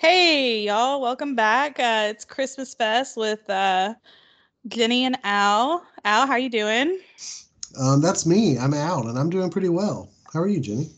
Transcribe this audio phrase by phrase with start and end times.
[0.00, 1.78] Hey, y'all, welcome back.
[1.78, 3.92] Uh, it's Christmas Fest with uh,
[4.66, 5.84] Jenny and Al.
[6.06, 6.98] Al, how you doing?
[7.78, 8.56] Um, that's me.
[8.56, 10.10] I'm Al, and I'm doing pretty well.
[10.32, 10.88] How are you, Jenny?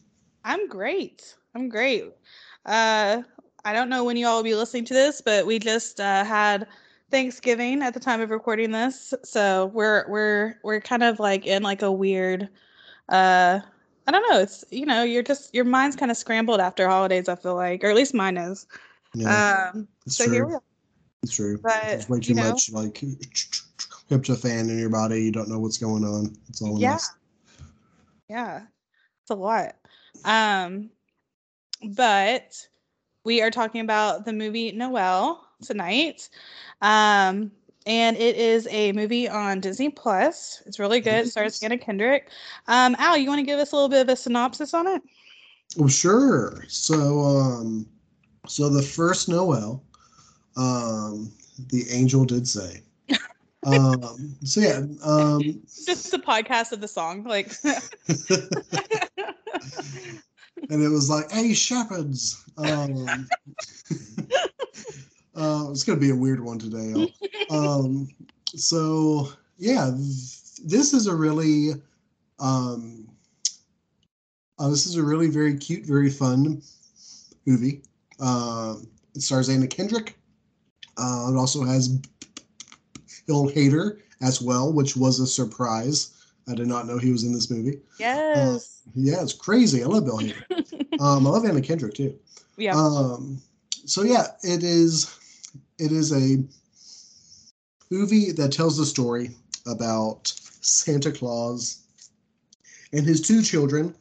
[0.44, 1.34] I'm great.
[1.56, 2.12] I'm great.
[2.64, 3.22] Uh,
[3.64, 6.22] I don't know when you all will be listening to this, but we just uh,
[6.22, 6.68] had
[7.10, 11.64] Thanksgiving at the time of recording this, so we're we're we're kind of like in
[11.64, 12.48] like a weird.
[13.08, 13.58] Uh,
[14.06, 14.38] I don't know.
[14.38, 17.28] It's you know you're just your mind's kind of scrambled after holidays.
[17.28, 18.64] I feel like, or at least mine is.
[19.14, 20.32] Yeah, Um, it's so true.
[20.32, 20.62] here we are.
[21.22, 21.58] It's true.
[21.62, 22.94] But, There's way you too know- much like
[24.10, 25.22] tryptophan in your body.
[25.22, 26.36] You don't know what's going on.
[26.48, 26.92] It's all Yeah.
[26.92, 27.10] mess.
[28.28, 28.62] Yeah,
[29.22, 29.76] it's a lot.
[30.24, 30.90] Um,
[31.90, 32.54] but
[33.24, 36.28] we are talking about the movie Noelle tonight.
[36.80, 37.52] Um,
[37.86, 40.62] and it is a movie on Disney Plus.
[40.66, 41.26] It's really good.
[41.26, 42.30] It stars Anna Kendrick.
[42.68, 45.02] Um, Al, you want to give us a little bit of a synopsis on it?
[45.76, 46.64] Well, sure.
[46.68, 47.86] So, um,
[48.46, 49.82] so the first Noel,
[50.56, 51.32] um,
[51.68, 52.82] the angel did say.
[53.66, 55.40] um, so yeah, um,
[55.86, 57.52] Just a podcast of the song, like.
[60.70, 63.28] and it was like, "Hey, shepherds." Um,
[65.36, 67.12] uh, it's gonna be a weird one today.
[67.50, 68.08] um,
[68.54, 71.72] so yeah, this is a really,
[72.40, 73.08] um,
[74.58, 76.62] uh, this is a really very cute, very fun
[77.46, 77.82] movie.
[78.20, 80.16] Um, it stars Anna Kendrick.
[80.96, 81.88] Uh, it also has
[83.26, 86.10] Bill Hader as well, which was a surprise.
[86.48, 87.80] I did not know he was in this movie.
[87.98, 88.82] yes.
[88.94, 89.82] Yeah, it's crazy.
[89.82, 91.00] I love Bill Hader.
[91.00, 92.18] um, I love Anna Kendrick too.
[92.56, 92.74] yeah.
[92.74, 93.40] Um,
[93.84, 95.18] so yeah, it is.
[95.78, 96.42] It is a
[97.90, 99.30] movie that tells the story
[99.66, 101.82] about Santa Claus
[102.92, 103.94] and his two children,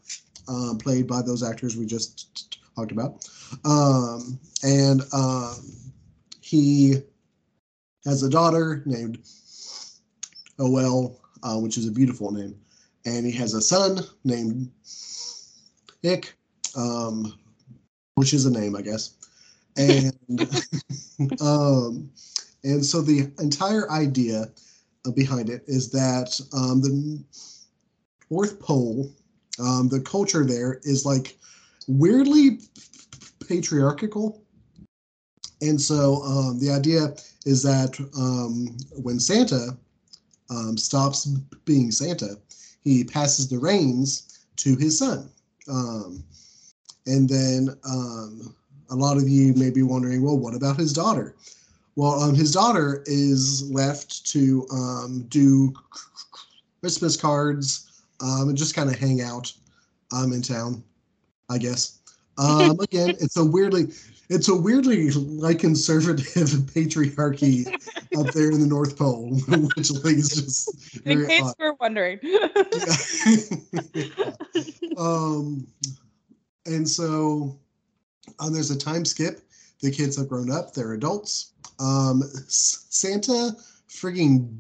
[0.48, 3.28] uh, played by those actors we just talked about.
[3.66, 5.56] Um, and um,
[6.42, 6.96] he
[8.06, 9.20] has a daughter named
[10.58, 12.56] Noelle, uh, which is a beautiful name,
[13.06, 14.72] and he has a son named
[16.04, 16.34] Nick,
[16.76, 17.38] um,
[18.16, 19.16] which is a name, I guess.
[19.78, 20.14] And
[21.42, 22.12] um,
[22.64, 24.52] and so the entire idea
[25.16, 27.24] behind it is that um, the
[28.30, 29.12] North Pole,
[29.60, 31.38] um, the culture there is like
[31.88, 32.60] weirdly
[33.48, 34.42] patriarchal.
[35.62, 37.14] And so um, the idea
[37.46, 39.78] is that um, when Santa
[40.50, 41.26] um, stops
[41.66, 42.38] being Santa,
[42.84, 45.30] he passes the reins to his son.
[45.70, 46.24] Um,
[47.06, 48.56] and then um,
[48.90, 51.36] a lot of you may be wondering, well, what about his daughter?
[51.96, 54.66] Well, um, his daughter is left to
[55.28, 55.74] do
[56.82, 59.54] Christmas cards and just kind of hang out
[60.14, 60.84] in town,
[61.50, 62.01] I guess.
[62.38, 63.88] Um, again, it's a weirdly,
[64.30, 66.26] it's a weirdly like conservative
[66.74, 67.68] patriarchy
[68.18, 69.40] up there in the North Pole,
[69.76, 71.56] which like is just In case odd.
[71.60, 72.20] we're wondering.
[74.98, 75.68] um,
[76.66, 77.58] and so
[78.40, 79.42] um, there's a time skip.
[79.82, 81.54] The kids have grown up; they're adults.
[81.80, 83.56] Um, Santa
[83.90, 84.56] frigging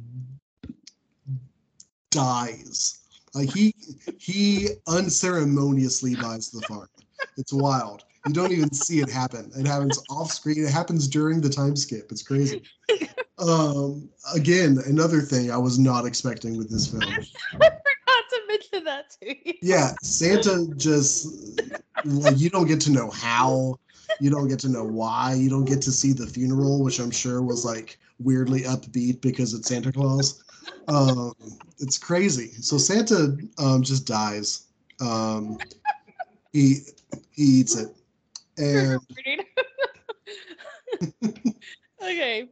[2.09, 2.99] dies.
[3.33, 3.73] Like he
[4.17, 6.87] he unceremoniously buys the farm.
[7.37, 8.03] It's wild.
[8.27, 9.51] You don't even see it happen.
[9.57, 10.63] It happens off screen.
[10.63, 12.11] It happens during the time skip.
[12.11, 12.61] It's crazy.
[13.39, 17.01] Um, again, another thing I was not expecting with this film.
[17.03, 19.53] I forgot to mention that to you.
[19.63, 21.59] Yeah, Santa just
[22.05, 23.79] like you don't get to know how,
[24.19, 27.09] you don't get to know why, you don't get to see the funeral, which I'm
[27.09, 30.43] sure was like weirdly upbeat because it's Santa Claus.
[30.87, 31.33] Um,
[31.79, 32.51] it's crazy.
[32.61, 34.67] So Santa um, just dies.
[34.99, 35.57] Um,
[36.53, 36.81] he
[37.31, 37.89] he eats it,
[38.57, 38.99] and
[42.01, 42.49] okay.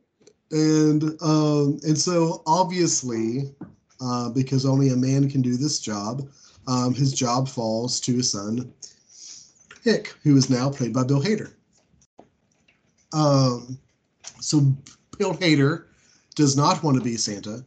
[0.51, 3.53] and um, and so obviously,
[4.01, 6.29] uh, because only a man can do this job,
[6.67, 8.71] um, his job falls to his son,
[9.85, 11.53] Nick, who is now played by Bill Hader.
[13.13, 13.77] Um,
[14.39, 14.61] so
[15.17, 15.85] Bill Hader
[16.35, 17.63] does not want to be Santa,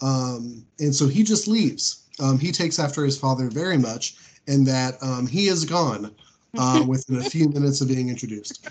[0.00, 2.04] um, and so he just leaves.
[2.18, 4.16] Um, he takes after his father very much,
[4.50, 6.12] in that um, he is gone
[6.58, 8.68] uh, within a few minutes of being introduced.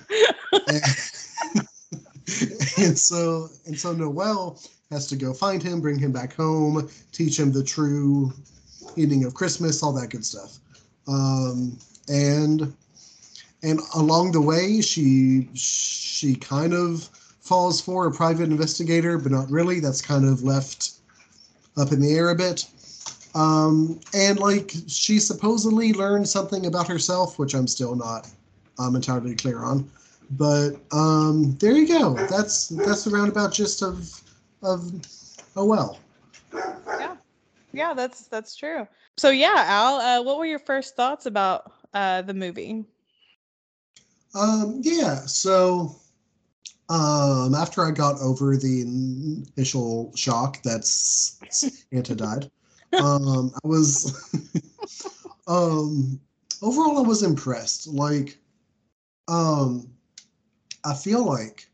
[0.68, 0.84] and,
[2.78, 4.60] and so and so Noelle
[4.92, 8.34] has to go find him, bring him back home, teach him the true
[8.98, 10.60] meaning of Christmas, all that good stuff.
[11.08, 11.78] Um,
[12.10, 12.74] and
[13.64, 17.10] and along the way, she she kind of
[17.40, 19.80] falls for a private investigator, but not really.
[19.80, 20.92] That's kind of left
[21.78, 22.66] up in the air a bit.
[23.36, 28.28] Um, and like she supposedly learned something about herself, which I'm still not
[28.78, 29.90] um, entirely clear on.
[30.32, 32.14] But um, there you go.
[32.28, 34.22] That's that's the roundabout gist of
[34.62, 34.92] of
[35.56, 36.00] oh well.
[36.54, 37.16] Yeah,
[37.74, 38.88] yeah, that's that's true.
[39.18, 42.86] So yeah, Al, uh, what were your first thoughts about uh, the movie?
[44.36, 45.96] Um, yeah, so
[46.90, 52.52] um, after I got over the initial shock that Santa died,
[52.94, 54.32] um, I was
[55.48, 56.20] um,
[56.62, 57.88] overall I was impressed.
[57.88, 58.38] Like,
[59.28, 59.90] um,
[60.86, 61.70] I feel like,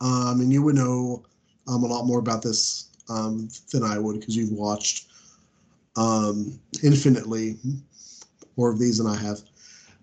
[0.00, 1.24] um, and you would know
[1.68, 5.06] um, a lot more about this um, than I would because you've watched
[5.96, 7.56] um, infinitely
[8.56, 9.40] more of these than I have.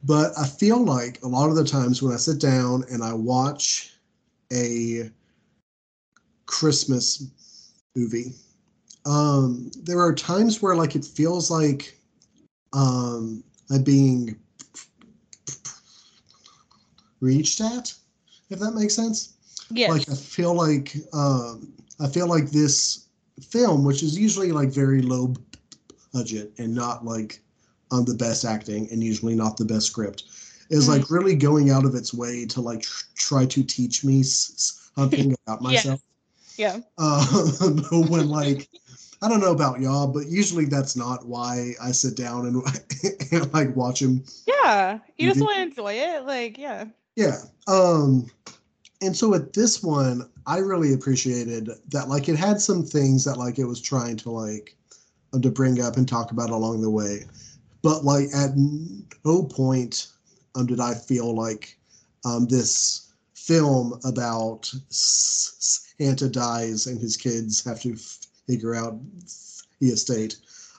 [0.04, 3.14] But I feel like a lot of the times when I sit down and I
[3.14, 3.94] watch
[4.52, 5.10] a
[6.46, 7.28] Christmas
[7.96, 8.34] movie,
[9.06, 11.98] um, there are times where like it feels like
[12.74, 14.38] um, I'm being
[17.20, 17.94] reached at,
[18.50, 19.34] if that makes sense.
[19.70, 19.90] Yes.
[19.90, 23.08] Like I feel like um, I feel like this
[23.42, 25.34] film, which is usually like very low
[26.14, 27.42] budget and not like
[27.92, 30.24] on the best acting and usually not the best script,
[30.70, 31.00] is mm-hmm.
[31.00, 35.36] like really going out of its way to like tr- try to teach me something
[35.48, 36.02] about myself.
[36.58, 36.80] Yeah.
[36.98, 37.26] Uh,
[37.92, 38.70] when like
[39.24, 42.62] I don't know about y'all, but usually that's not why I sit down and,
[43.32, 44.26] and like watch him.
[44.46, 46.86] Yeah, you just want to enjoy it, like yeah.
[47.16, 47.38] Yeah.
[47.68, 48.30] Um,
[49.02, 52.10] and so at this one, I really appreciated that.
[52.10, 54.76] Like, it had some things that like it was trying to like
[55.34, 57.26] um, to bring up and talk about along the way,
[57.82, 58.52] but like at
[59.24, 60.08] no point
[60.56, 61.78] um, did I feel like
[62.26, 67.96] um, this film about Santa dies and his kids have to
[68.48, 69.00] figure out
[69.80, 70.38] the estate.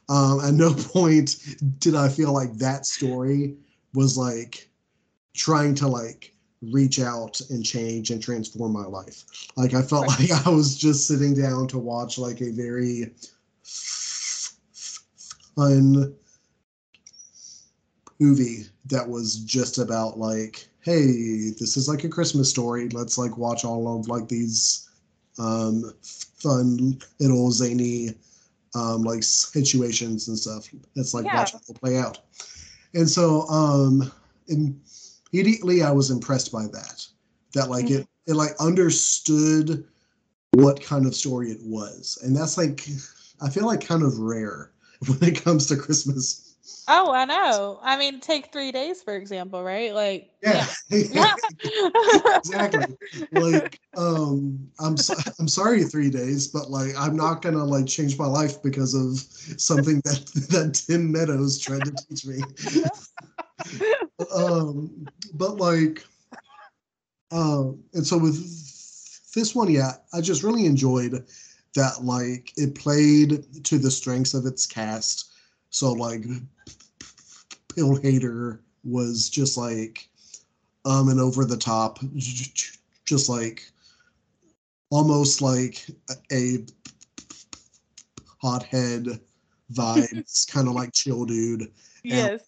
[0.08, 1.36] Um, at no point
[1.78, 3.56] did I feel like that story
[3.94, 4.68] was like
[5.34, 6.34] trying to like
[6.70, 9.24] reach out and change and transform my life.
[9.56, 10.30] Like I felt right.
[10.30, 13.12] like I was just sitting down to watch like a very
[15.54, 16.14] fun
[18.20, 22.88] movie that was just about like, hey, this is like a Christmas story.
[22.90, 24.88] Let's like watch all of like these
[25.38, 25.92] um
[26.44, 28.10] fun little zany
[28.74, 30.68] um like situations and stuff.
[30.96, 31.36] It's like yeah.
[31.36, 32.18] watch it play out.
[32.94, 34.12] And so um
[34.48, 37.06] immediately I was impressed by that.
[37.54, 38.02] That like mm-hmm.
[38.02, 39.84] it it like understood
[40.52, 42.18] what kind of story it was.
[42.22, 42.86] And that's like
[43.40, 44.70] I feel like kind of rare
[45.06, 46.53] when it comes to Christmas
[46.86, 47.78] Oh, I know.
[47.82, 49.94] I mean, take three days for example, right?
[49.94, 51.34] Like, yeah, yeah.
[52.38, 52.86] exactly.
[53.32, 58.18] Like, um, I'm so, I'm sorry, three days, but like, I'm not gonna like change
[58.18, 59.18] my life because of
[59.60, 62.44] something that that Tim Meadows tried to teach me.
[64.34, 66.04] um, but like,
[67.30, 68.36] um, and so with
[69.34, 71.26] this one, yeah, I just really enjoyed
[71.74, 72.02] that.
[72.02, 75.33] Like, it played to the strengths of its cast.
[75.74, 76.22] So like
[77.74, 80.08] Bill Hader was just like
[80.84, 81.98] um and over the top,
[83.04, 83.68] just like
[84.90, 85.84] almost like
[86.30, 86.64] a
[88.40, 89.18] hothead
[89.72, 91.72] vibes, kind of like chill dude.
[92.04, 92.30] Yes.
[92.30, 92.40] And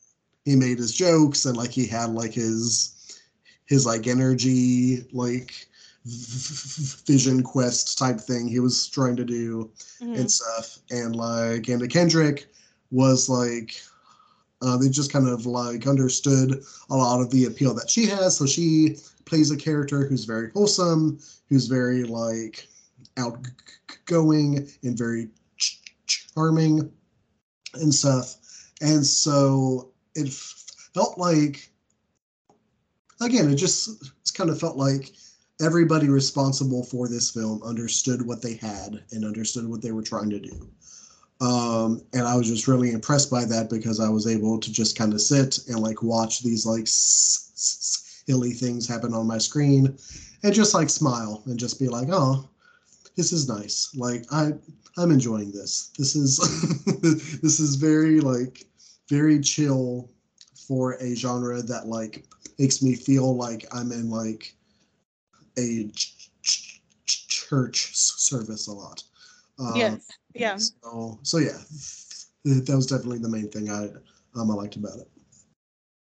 [0.44, 3.18] he made his jokes and like he had like his
[3.64, 5.66] his like energy like
[6.04, 9.68] vision quest type thing he was trying to do
[10.00, 10.14] mm-hmm.
[10.14, 12.46] and stuff and like Anna Kendrick
[12.90, 13.74] was like
[14.62, 18.36] uh, they just kind of like understood a lot of the appeal that she has.
[18.36, 22.66] So she plays a character who's very wholesome, who's very like
[23.18, 26.90] outgoing and very ch- charming
[27.74, 28.36] and stuff.
[28.80, 31.70] And so it felt like,
[33.20, 35.12] again, it just kind of felt like
[35.60, 40.30] everybody responsible for this film understood what they had and understood what they were trying
[40.30, 40.68] to do.
[41.40, 44.96] Um, and I was just really impressed by that because I was able to just
[44.96, 49.98] kind of sit and like watch these like silly things happen on my screen
[50.42, 52.48] and just like smile and just be like, oh,
[53.16, 53.90] this is nice.
[53.94, 54.52] Like I
[54.96, 55.90] I'm enjoying this.
[55.98, 56.38] This is
[57.42, 58.64] this is very like
[59.08, 60.10] very chill
[60.66, 62.24] for a genre that like
[62.58, 64.54] makes me feel like I'm in like
[65.58, 69.02] a ch- ch- church service a lot.
[69.58, 70.08] Um, yes.
[70.38, 70.56] Yeah.
[70.56, 71.58] So, so yeah,
[72.44, 73.88] that was definitely the main thing I
[74.38, 75.08] um I liked about it.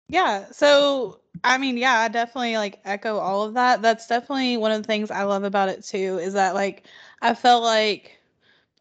[0.10, 0.52] Yeah.
[0.52, 3.82] So I mean, yeah, I definitely like echo all of that.
[3.82, 6.20] That's definitely one of the things I love about it too.
[6.20, 6.86] Is that like
[7.22, 8.20] I felt like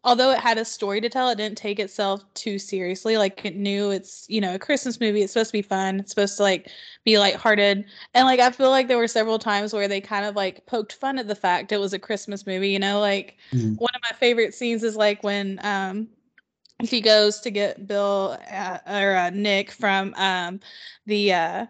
[0.05, 3.17] although it had a story to tell, it didn't take itself too seriously.
[3.17, 5.23] Like it knew it's, you know, a Christmas movie.
[5.23, 5.99] It's supposed to be fun.
[6.01, 6.69] It's supposed to like
[7.05, 7.85] be lighthearted.
[8.13, 10.93] And like I feel like there were several times where they kind of like poked
[10.93, 13.77] fun at the fact it was a Christmas movie, you know, like Mhm.
[13.77, 16.07] one of my favorite scenes is like when um
[16.79, 20.59] he goes to get Bill uh, or uh, Nick from um
[21.05, 21.65] the uh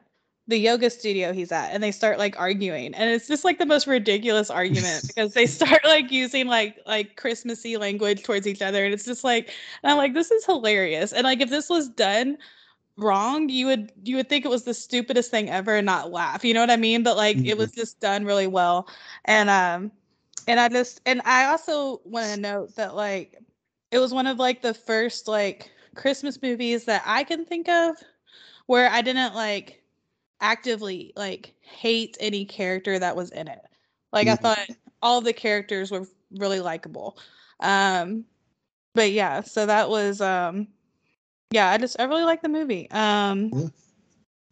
[0.47, 3.65] the yoga studio he's at and they start like arguing and it's just like the
[3.65, 8.85] most ridiculous argument because they start like using like like christmassy language towards each other
[8.85, 11.13] and it's just like and i'm like this is hilarious.
[11.13, 12.37] And like if this was done
[12.97, 16.45] wrong you would you would think it was the stupidest thing ever and not laugh
[16.45, 17.03] you know what i mean?
[17.03, 18.87] But like it was just done really well.
[19.25, 19.91] And um
[20.47, 23.37] and i just and i also want to note that like
[23.91, 27.95] it was one of like the first like christmas movies that i can think of
[28.67, 29.81] where i didn't like
[30.41, 33.61] actively like hate any character that was in it.
[34.11, 34.41] Like I Mhm.
[34.41, 34.67] thought
[35.01, 37.17] all the characters were really likable.
[37.59, 38.25] Um
[38.95, 40.67] but yeah, so that was um
[41.51, 42.89] yeah, I just I really like the movie.
[42.91, 43.69] Um Yeah.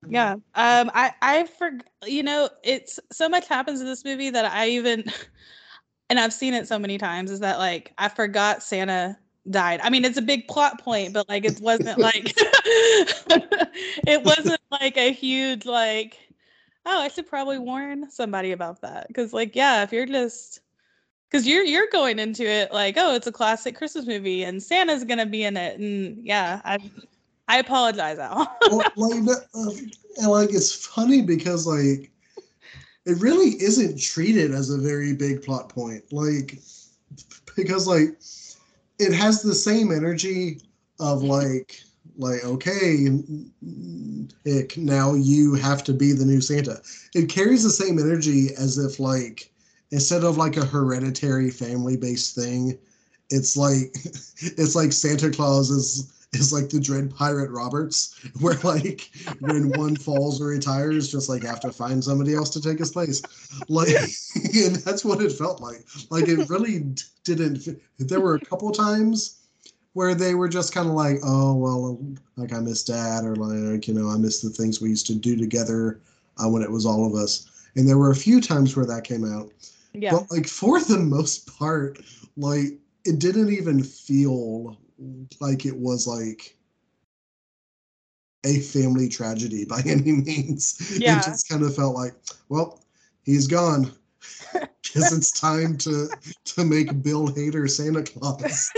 [0.10, 0.34] yeah.
[0.56, 1.72] Um I I for
[2.06, 5.06] you know, it's so much happens in this movie that I even
[6.10, 9.18] and I've seen it so many times is that like I forgot Santa
[9.50, 9.80] died.
[9.84, 12.34] I mean, it's a big plot point, but like it wasn't like
[14.08, 16.18] it wasn't like a huge like
[16.86, 20.62] oh, I should probably warn somebody about that cuz like yeah, if you're just
[21.32, 25.04] cuz you're you're going into it like oh, it's a classic Christmas movie and Santa's
[25.04, 26.80] going to be in it and yeah, I
[27.48, 28.58] I apologize Al.
[28.72, 29.72] well, like uh,
[30.18, 32.12] and like it's funny because like
[33.06, 36.60] it really isn't treated as a very big plot point like
[37.56, 38.18] because like
[39.04, 40.60] it has the same energy
[41.00, 41.80] of like
[42.18, 43.08] like okay
[44.78, 46.82] now you have to be the new santa.
[47.16, 49.52] It carries the same energy as if like
[49.92, 52.78] instead of like a hereditary family based thing
[53.30, 53.94] it's like
[54.38, 59.96] it's like santa claus is is like the dread pirate roberts where like when one
[59.96, 63.22] falls or retires just like have to find somebody else to take his place.
[63.70, 63.90] Like
[64.56, 65.84] and that's what it felt like.
[66.10, 66.86] Like it really
[67.24, 67.68] didn't
[68.00, 69.40] there were a couple times
[69.94, 72.00] where they were just kind of like oh well
[72.36, 75.16] like i miss dad or like you know i miss the things we used to
[75.16, 76.02] do together
[76.38, 77.50] uh, when it was all of us.
[77.76, 79.52] And there were a few times where that came out.
[79.96, 80.12] Yeah.
[80.12, 82.00] but like for the most part
[82.36, 84.76] like it didn't even feel
[85.40, 86.56] like it was like
[88.46, 91.20] a family tragedy by any means Yeah.
[91.20, 92.14] it just kind of felt like
[92.50, 92.84] well
[93.24, 93.92] he's gone
[94.54, 96.08] guess it's time to
[96.46, 98.70] to make bill hader santa claus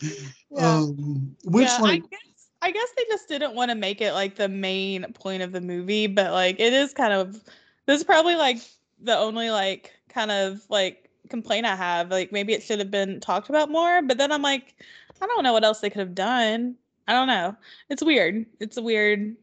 [0.00, 0.16] yeah.
[0.50, 2.20] um which yeah, like I guess
[2.62, 5.60] I guess they just didn't want to make it like the main point of the
[5.60, 7.42] movie, but like it is kind of
[7.86, 8.58] this is probably like
[9.00, 12.10] the only like kind of like complaint I have.
[12.10, 14.74] Like maybe it should have been talked about more, but then I'm like,
[15.20, 16.76] I don't know what else they could have done.
[17.08, 17.56] I don't know.
[17.88, 18.46] It's weird.
[18.60, 19.36] It's a weird.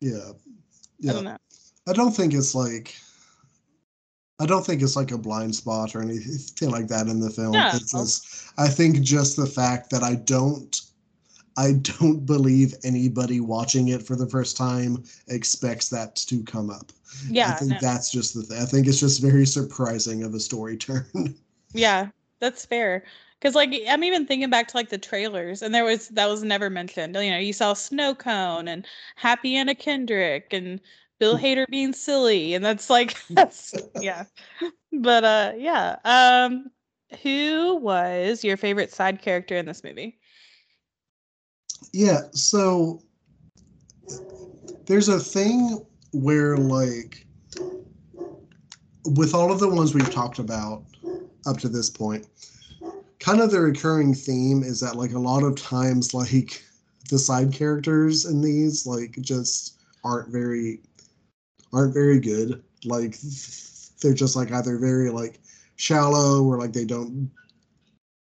[0.00, 0.32] yeah I
[1.00, 1.38] yeah don't know.
[1.88, 2.94] I don't think it's like
[4.38, 7.52] I don't think it's like a blind spot or anything like that in the film.
[7.52, 7.70] No.
[7.74, 10.80] It's just I think just the fact that I don't
[11.56, 16.92] I don't believe anybody watching it for the first time expects that to come up.
[17.36, 17.78] I think no.
[17.80, 18.58] that's just the thing.
[18.60, 21.06] I think it's just very surprising of a story turn.
[21.72, 22.08] Yeah,
[22.40, 23.04] that's fair.
[23.40, 26.44] Cause like I'm even thinking back to like the trailers, and there was that was
[26.44, 27.16] never mentioned.
[27.16, 30.80] You know, you saw Snow Cone and Happy Anna Kendrick and
[31.18, 34.24] Bill Hader being silly, and that's like that's yeah.
[34.92, 35.96] But uh yeah.
[36.04, 36.70] Um
[37.22, 40.18] who was your favorite side character in this movie?
[41.92, 43.02] yeah, so
[44.86, 47.26] there's a thing where like
[49.16, 50.84] with all of the ones we've talked about
[51.46, 52.26] up to this point
[53.18, 56.62] kind of the recurring theme is that like a lot of times like
[57.10, 60.80] the side characters in these like just aren't very
[61.72, 63.16] aren't very good like
[64.00, 65.40] they're just like either very like
[65.76, 67.30] shallow or like they don't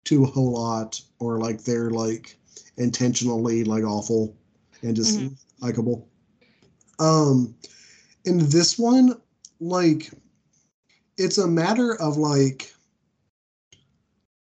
[0.04, 2.36] do a whole lot or like they're like
[2.76, 4.34] intentionally like awful
[4.82, 5.36] and just Mhm.
[5.60, 6.08] likable
[6.98, 7.54] um
[8.24, 9.20] in this one
[9.60, 10.10] like
[11.16, 12.72] it's a matter of like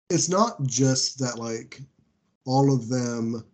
[0.09, 1.81] it's not just that like
[2.47, 3.45] all of them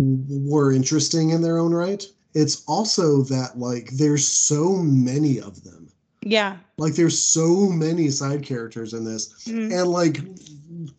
[0.00, 5.90] were interesting in their own right it's also that like there's so many of them
[6.22, 6.58] Yeah.
[6.76, 9.72] like there's so many side characters in this Mhm.
[9.80, 10.20] and like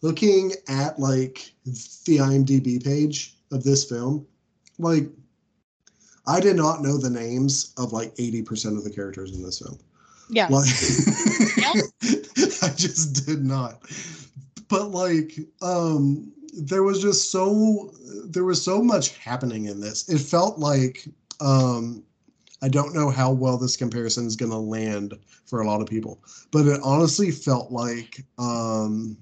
[0.01, 1.54] looking at like
[2.06, 4.25] the imdb page of this film
[4.80, 5.10] like
[6.30, 9.78] i did not know the names of like 80% of the characters in this film
[10.30, 10.48] Yeah.
[10.50, 10.66] like
[12.64, 13.82] i just did not
[14.70, 17.92] but like um there was just so
[18.26, 20.10] there was so much happening in this.
[20.10, 21.08] It felt like
[21.40, 22.04] um
[22.62, 25.14] I don't know how well this comparison is going to land
[25.46, 26.22] for a lot of people,
[26.52, 29.18] but it honestly felt like um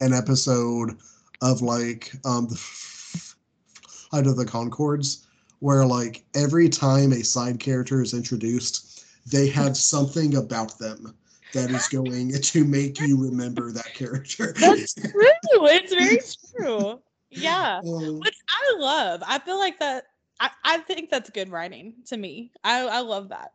[0.00, 0.96] an episode
[1.42, 5.26] of like um the Flight of the Conchords
[5.60, 11.14] where like every time a side character is introduced, they have something about them
[11.52, 14.54] that is going to make you remember that character.
[14.58, 15.66] That's true.
[15.66, 16.18] It's very
[16.56, 17.00] true.
[17.30, 17.80] Yeah.
[17.86, 19.22] Um, Which I love.
[19.26, 20.04] I feel like that
[20.40, 22.52] I, I think that's good writing to me.
[22.64, 23.52] I, I love that.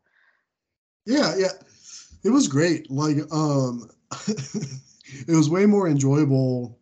[1.06, 1.52] yeah, yeah.
[2.24, 2.90] It was great.
[2.90, 3.90] Like um
[4.28, 6.80] it was way more enjoyable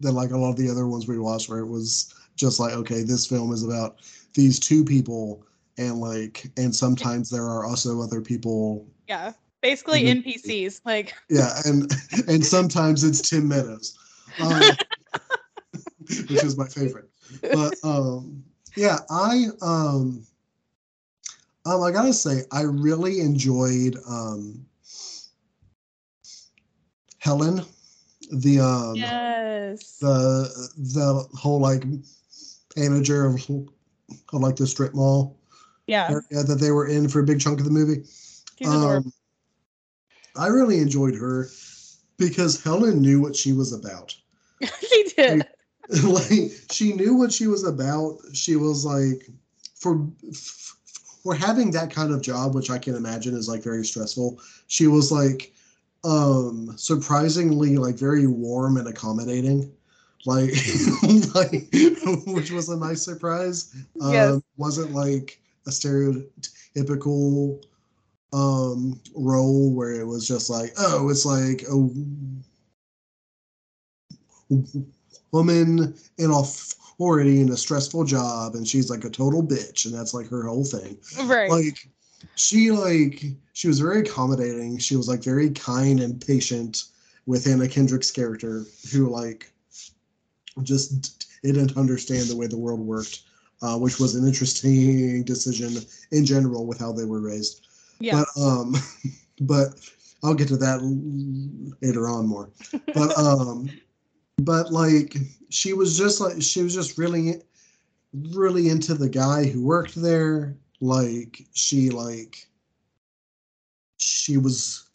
[0.00, 2.72] than like a lot of the other ones we watched where it was just like
[2.74, 3.96] okay, this film is about
[4.34, 5.44] these two people
[5.78, 9.32] and like and sometimes there are also other people Yeah.
[9.60, 10.22] Basically Mhm.
[10.24, 10.80] NPCs.
[10.84, 11.90] Like yeah and
[12.28, 13.96] and sometimes it's tim meadows
[14.38, 14.62] um,
[16.28, 17.08] which is my favorite
[17.52, 18.42] but um
[18.76, 20.26] yeah i um
[21.64, 24.64] um i gotta say i really enjoyed um
[27.18, 27.64] helen
[28.32, 29.98] the um yes.
[30.00, 31.84] the the whole like
[32.76, 33.40] manager of,
[34.32, 35.36] of like the strip mall
[35.86, 36.08] yeah.
[36.10, 38.04] area that they were in for a big chunk of the movie
[38.64, 39.12] um,
[40.36, 41.48] I really enjoyed her
[42.16, 44.14] because Helen knew what she was about.
[44.80, 45.46] she did.
[46.04, 48.18] like she knew what she was about.
[48.32, 49.28] She was like
[49.74, 50.06] for
[51.22, 54.40] for having that kind of job, which I can imagine is like very stressful.
[54.68, 55.52] She was like
[56.04, 59.72] um surprisingly like very warm and accommodating.
[60.24, 60.50] Like,
[61.34, 61.68] like
[62.26, 63.74] which was a nice surprise.
[64.00, 64.10] Um,
[64.56, 67.62] wasn't like a stereotypical
[68.34, 71.76] um role where it was just like oh it's like a
[75.32, 80.14] woman in authority in a stressful job and she's like a total bitch and that's
[80.14, 80.96] like her whole thing
[81.28, 81.50] Right.
[81.50, 81.86] like
[82.36, 86.84] she like she was very accommodating she was like very kind and patient
[87.26, 89.51] with anna kendrick's character who like
[90.62, 93.22] just didn't understand the way the world worked
[93.62, 95.78] uh, which was an interesting decision
[96.10, 97.68] in general with how they were raised.
[98.00, 98.24] Yeah.
[98.36, 98.74] but um
[99.42, 99.68] but
[100.24, 100.80] i'll get to that
[101.80, 102.50] later on more.
[102.94, 103.70] But um
[104.38, 105.16] but like
[105.50, 107.42] she was just like she was just really
[108.34, 110.56] really into the guy who worked there.
[110.80, 112.48] Like she like
[113.98, 114.88] she was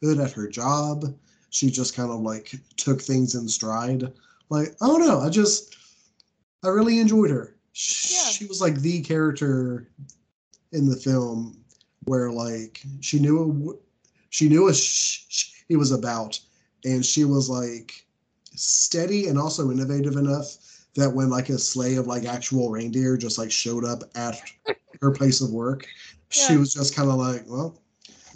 [0.00, 1.04] good at her job.
[1.50, 4.12] She just kind of like took things in stride
[4.50, 5.76] like oh, i don't know i just
[6.64, 8.30] i really enjoyed her she, Yeah.
[8.30, 9.88] she was like the character
[10.72, 11.58] in the film
[12.04, 13.76] where like she knew what
[14.30, 16.38] she knew what sh- sh- was about
[16.84, 18.04] and she was like
[18.54, 20.56] steady and also innovative enough
[20.94, 24.40] that when like a sleigh of like actual reindeer just like showed up at
[25.00, 25.86] her place of work
[26.28, 27.80] she was just kind of like well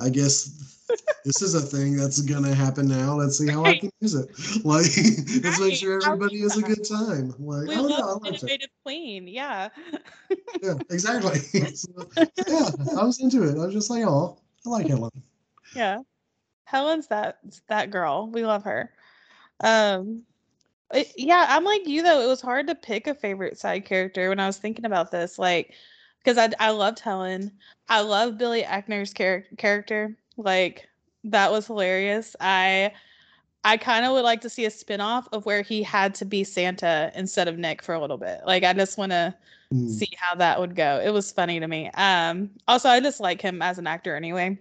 [0.01, 0.78] i guess
[1.25, 4.29] this is a thing that's gonna happen now let's see how i can use it
[4.65, 4.87] like
[5.45, 8.29] let's make sure everybody has a good time like we oh yeah i love it
[8.29, 9.27] innovative queen.
[9.29, 9.69] Yeah.
[10.63, 11.39] yeah exactly
[11.75, 11.89] So,
[12.49, 15.11] yeah i was into it i was just like oh i like helen
[15.75, 16.01] Yeah.
[16.65, 18.29] Helen's that that girl.
[18.31, 18.93] We love her.
[19.61, 20.23] Um
[20.93, 22.21] it- yeah, I'm like you though.
[22.21, 25.39] It was hard to pick a favorite side character when I was thinking about this
[25.39, 25.73] like
[26.23, 27.53] because I I loved Helen.
[27.89, 30.15] I love Billy Eichner's char- character.
[30.39, 30.89] Like
[31.25, 32.37] that was hilarious.
[32.41, 32.93] I
[33.65, 36.45] I kind of would like to see a spin-off of where he had to be
[36.45, 38.41] Santa instead of Nick for a little bit.
[38.47, 39.37] Like I just want to
[39.71, 39.87] Hmm.
[39.87, 41.01] see how that would go.
[41.05, 41.91] It was funny to me.
[41.95, 44.59] Um also I just like him as an actor anyway.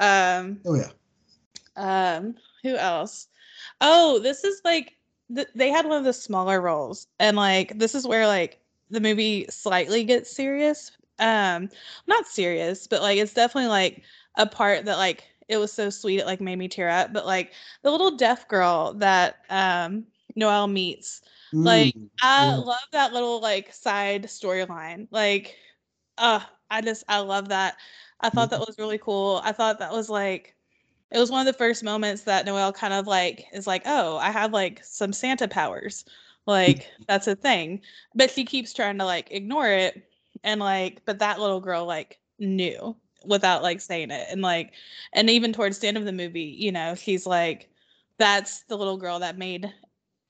[0.00, 0.90] Um oh yeah
[1.76, 3.28] um who else?
[3.80, 4.96] Oh, this is like
[5.34, 9.00] th- they had one of the smaller roles and like this is where like the
[9.00, 10.92] movie slightly gets serious.
[11.18, 11.70] Um
[12.06, 14.02] not serious, but like it's definitely like
[14.36, 17.26] a part that like it was so sweet it like made me tear up, but
[17.26, 21.22] like the little deaf girl that um Noelle meets
[21.62, 22.56] Like, Mm, I yeah.
[22.56, 25.08] love that little like side storyline.
[25.10, 25.56] Like,
[26.18, 27.76] uh, I just I love that.
[28.20, 29.40] I thought that was really cool.
[29.44, 30.54] I thought that was like
[31.10, 34.16] it was one of the first moments that Noelle kind of like is like, oh,
[34.18, 36.04] I have like some Santa powers.
[36.46, 37.82] Like that's a thing.
[38.14, 40.10] But she keeps trying to like ignore it.
[40.44, 42.96] And like, but that little girl like knew
[43.26, 44.26] without like saying it.
[44.30, 44.72] And like,
[45.12, 47.68] and even towards the end of the movie, you know, she's like,
[48.18, 49.72] that's the little girl that made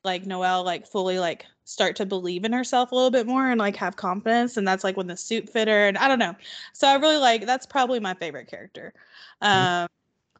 [0.06, 3.58] like Noelle like fully like start to believe in herself a little bit more and
[3.58, 6.34] like have confidence and that's like when the suit fit her and I don't know.
[6.72, 8.94] So I really like that's probably my favorite character.
[9.42, 9.88] Um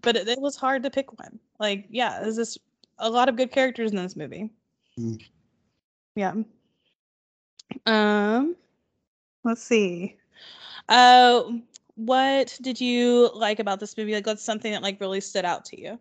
[0.03, 1.39] but it, it was hard to pick one.
[1.59, 2.59] Like yeah, there's just
[2.99, 4.51] a lot of good characters in this movie.
[4.99, 5.23] Mm.
[6.15, 6.35] Yeah.
[7.87, 8.55] Um
[9.43, 10.17] let's see.
[10.89, 11.43] Uh
[11.97, 14.15] what did you like about this movie?
[14.15, 15.99] Like what's something that like really stood out to you?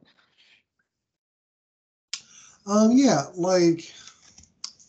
[2.67, 3.91] Um yeah, like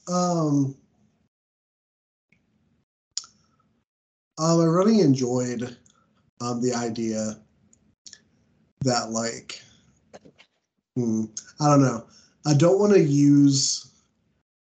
[0.09, 0.77] um
[4.39, 5.77] um I really enjoyed
[6.41, 7.39] um the idea
[8.83, 9.63] that like
[10.97, 11.25] hmm,
[11.61, 12.07] I don't know.
[12.47, 13.93] I don't want to use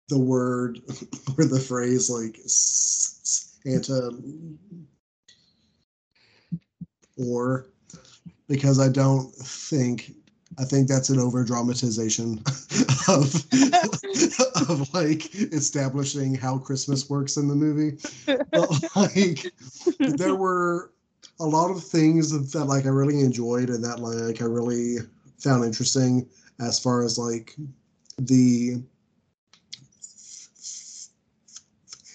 [0.08, 0.80] the word
[1.38, 4.10] or the phrase like Santa
[7.20, 7.66] or
[8.48, 10.12] because I don't think
[10.58, 12.42] I think that's an over dramatization
[13.08, 13.34] of
[14.68, 17.98] of like establishing how Christmas works in the movie.
[18.26, 19.46] But like
[19.98, 20.90] there were
[21.38, 24.98] a lot of things that, like I really enjoyed and that like I really
[25.38, 26.28] found interesting
[26.60, 27.54] as far as like
[28.18, 28.82] the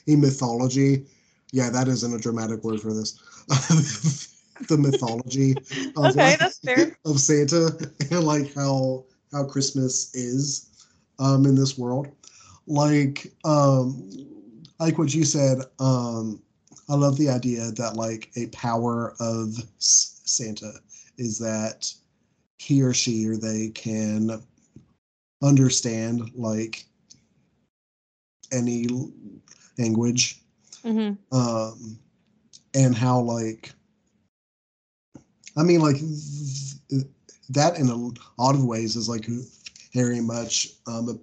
[0.06, 1.06] the mythology.
[1.52, 3.18] Yeah, that isn't a dramatic word for this.
[4.68, 5.62] the mythology
[5.96, 6.98] of, Okay, like, that's fair.
[7.06, 7.72] of Santa
[8.12, 10.70] and like how how Christmas is
[11.20, 12.08] um in this world.
[12.68, 14.10] Like um
[14.80, 16.42] like what you said, um
[16.90, 20.74] I love the idea that like a power of S- Santa
[21.18, 21.94] is that
[22.58, 24.42] he or she or they can
[25.44, 26.86] understand like
[28.52, 28.88] any
[29.78, 30.42] language
[30.84, 32.00] hmm um
[32.74, 33.72] and how like
[35.58, 35.98] i mean like
[36.90, 37.06] th-
[37.50, 37.96] that in a
[38.42, 39.28] lot of ways is like
[39.94, 41.16] very much um a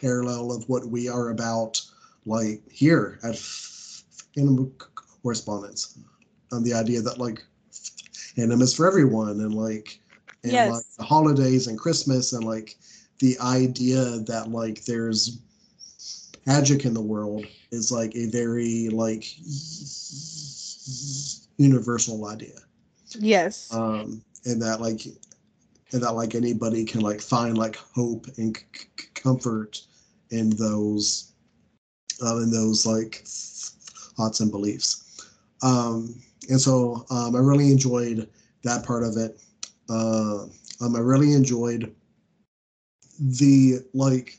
[0.00, 1.80] parallel of what we are about
[2.26, 4.72] like here at Phantom
[5.22, 5.98] correspondence
[6.52, 7.44] on the idea that like
[8.36, 10.00] Phantom is for everyone and like
[10.44, 10.68] and Yes.
[10.70, 12.76] like the holidays and christmas and like
[13.20, 15.38] the idea that like there's
[16.46, 19.24] magic in the world is like a very like
[21.58, 22.58] universal idea
[23.14, 23.72] Yes.
[23.72, 25.06] um and that like
[25.92, 29.80] and that like anybody can like find like hope and c- c- comfort
[30.30, 31.32] in those
[32.22, 35.28] um in those like thoughts and beliefs
[35.62, 36.14] um
[36.48, 38.28] and so um i really enjoyed
[38.62, 39.40] that part of it
[39.90, 40.44] uh
[40.80, 41.94] um i really enjoyed
[43.18, 44.38] the like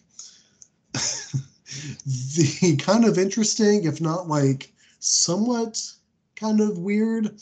[0.93, 5.81] the kind of interesting if not like somewhat
[6.35, 7.39] kind of weird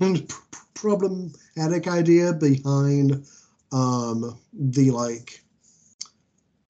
[0.00, 0.30] and
[0.74, 3.24] problematic idea behind
[3.72, 5.42] um the like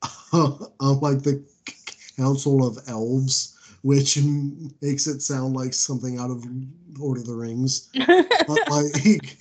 [0.32, 1.42] um, like the
[2.16, 4.18] council of elves which
[4.82, 6.44] makes it sound like something out of
[6.98, 7.88] lord of the rings.
[8.46, 9.36] But like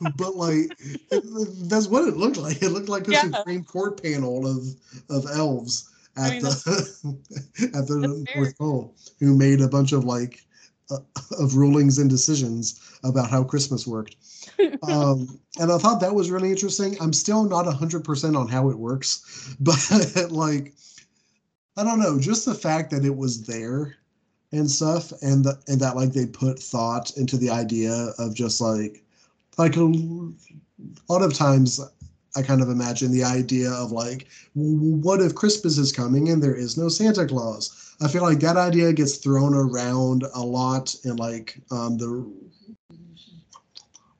[0.00, 0.76] but like
[1.68, 2.62] that's what it looked like.
[2.62, 3.22] It looked like a Yeah.
[3.22, 4.64] supreme court panel of
[5.10, 5.88] of elves
[6.22, 7.18] I at mean, the
[7.74, 10.40] at the north pole who made a bunch of like
[11.38, 14.16] of rulings and decisions about how christmas worked.
[14.82, 16.96] Um and i thought that was really interesting.
[17.00, 19.78] I'm still not 100% on how it works but
[20.30, 20.74] like
[21.76, 23.96] i don't know just the fact that it was there
[24.52, 28.60] and stuff and the, and that like they put thought into the idea of just
[28.60, 29.02] like
[29.58, 29.92] like a
[31.08, 31.80] lot of times
[32.36, 36.54] i kind of imagine the idea of like what if christmas is coming and there
[36.54, 41.16] is no santa claus i feel like that idea gets thrown around a lot in
[41.16, 42.30] like um the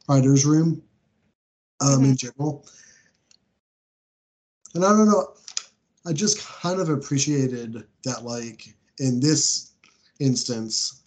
[0.08, 0.82] writers room
[1.80, 2.66] um in general.
[4.74, 5.34] And i don't know
[6.06, 8.66] i just kind of appreciated that like
[8.98, 9.72] in this
[10.20, 11.02] instance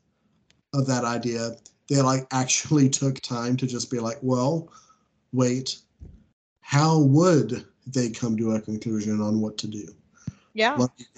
[0.74, 1.52] of that idea
[1.90, 4.72] they like actually took time to just be like well
[5.34, 5.80] wait
[6.62, 9.88] how would they come to a conclusion on what to do
[10.56, 10.74] yeah.
[10.74, 10.90] like,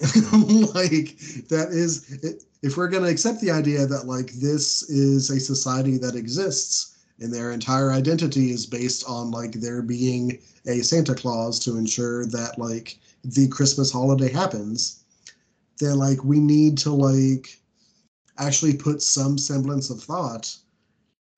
[0.74, 5.40] like that is if we're going to accept the idea that like this is a
[5.40, 11.14] society that exists and their entire identity is based on like there being a santa
[11.14, 15.04] claus to ensure that like the christmas holiday happens
[15.78, 17.60] then like we need to like
[18.38, 20.54] actually put some semblance of thought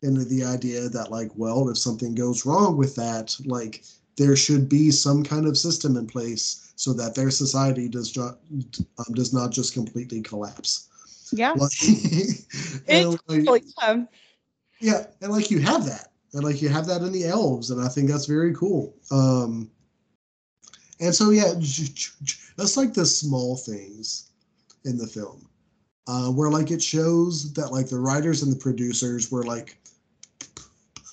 [0.03, 3.85] into the idea that like well if something goes wrong with that like
[4.17, 8.39] there should be some kind of system in place so that their society does not
[8.99, 10.89] um, does not just completely collapse
[11.33, 11.53] Yeah.
[11.53, 11.71] like,
[13.47, 14.05] like, yeah.
[14.81, 17.83] yeah and like you have that and like you have that in the elves and
[17.85, 19.71] i think that's very cool um
[21.01, 21.53] and so yeah
[22.57, 24.31] that's like the small things
[24.85, 25.49] in the film
[26.07, 29.77] uh where like it shows that like the writers and the producers were like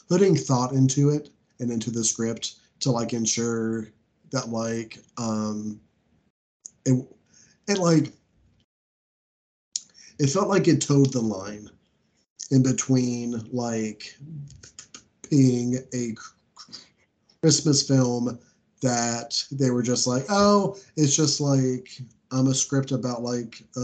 [0.10, 1.30] putting thought into it
[1.60, 3.88] and into the script to like ensure
[4.32, 5.80] that like um
[6.86, 7.06] it
[7.68, 8.14] it like
[10.20, 11.70] it felt like it toed the line
[12.52, 14.18] in between like
[15.30, 16.16] being a
[17.42, 18.40] Christmas film
[18.82, 22.00] that they were just like, oh, it's just like
[22.32, 23.80] I'm a script about like a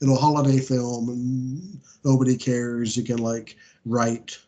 [0.00, 1.80] little holiday film.
[2.04, 2.96] Nobody cares.
[2.96, 4.38] You can like write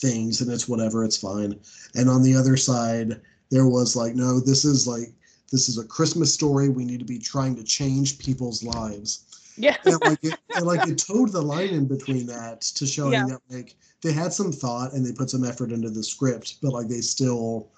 [0.00, 1.04] things and it's whatever.
[1.04, 1.58] It's fine.
[1.94, 5.12] And on the other side, there was like, no, this is like
[5.50, 6.68] this is a Christmas story.
[6.68, 9.24] We need to be trying to change people's lives.
[9.56, 9.76] Yeah.
[9.84, 13.26] and like it, and like it toed the line in between that to showing Yeah.
[13.26, 16.72] that like they had some thought and they put some effort into the script, but
[16.72, 17.70] like they still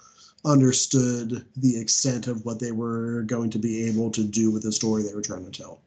[0.44, 4.72] understood the extent of what they were going to be able to do with the
[4.72, 5.80] story they were trying to tell.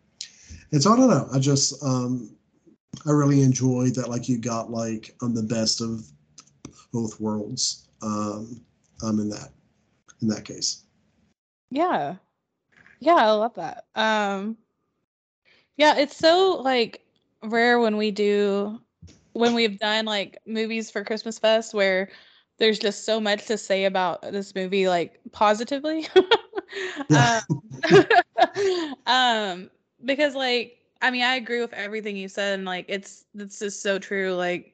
[0.72, 1.28] And so I don't know.
[1.34, 2.36] I just um
[3.06, 6.06] I really enjoyed that like you got like on the best of
[6.94, 8.62] both worlds um
[9.04, 9.50] um in that
[10.22, 10.84] in that case.
[11.70, 12.16] Yeah.
[13.00, 13.86] Yeah, I love that.
[13.96, 14.58] Um
[15.76, 17.02] yeah, it's so like
[17.42, 18.80] rare when we do
[19.34, 22.10] when we've done like movies for Christmas Fest where
[22.60, 26.08] there's just so much to say about this movie like positively.
[27.12, 27.42] Um,
[29.06, 29.70] um
[30.06, 33.84] because like I mean I agree with everything you said and like it's it's just
[33.84, 34.74] so true like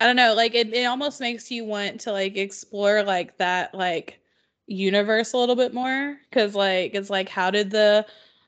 [0.00, 3.74] I don't know like it, it almost makes you want to like explore like that
[3.74, 4.20] like
[4.66, 8.04] universe a little bit more because like it's like how did the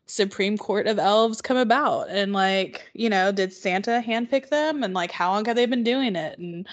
[0.07, 4.95] supreme court of elves come about and like you know did santa handpick them and
[4.95, 6.67] like how long have they been doing it and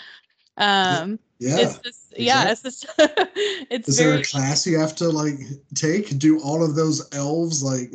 [0.57, 1.59] um Yeah.
[1.59, 5.37] it's just yeah it's just it's Is there a class you have to like
[5.75, 6.17] take?
[6.17, 7.91] Do all of those elves like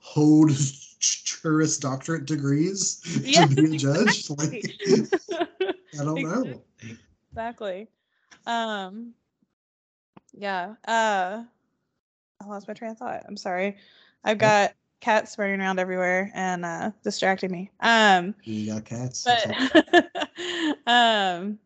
[0.00, 0.50] hold
[1.00, 3.46] Juris Doctorate degrees Yeah.
[3.46, 4.28] to be a judge?
[4.28, 4.66] Like,
[5.98, 6.62] I don't know.
[7.30, 7.88] exactly.
[8.46, 9.14] Um
[10.32, 11.42] yeah uh
[12.40, 13.24] i lost my train of thought.
[13.28, 13.76] I'm sorry.
[14.24, 17.70] I've got cats running around everywhere and uh distracting me.
[17.80, 19.24] Um You got cats.
[19.24, 20.06] But
[20.86, 21.58] um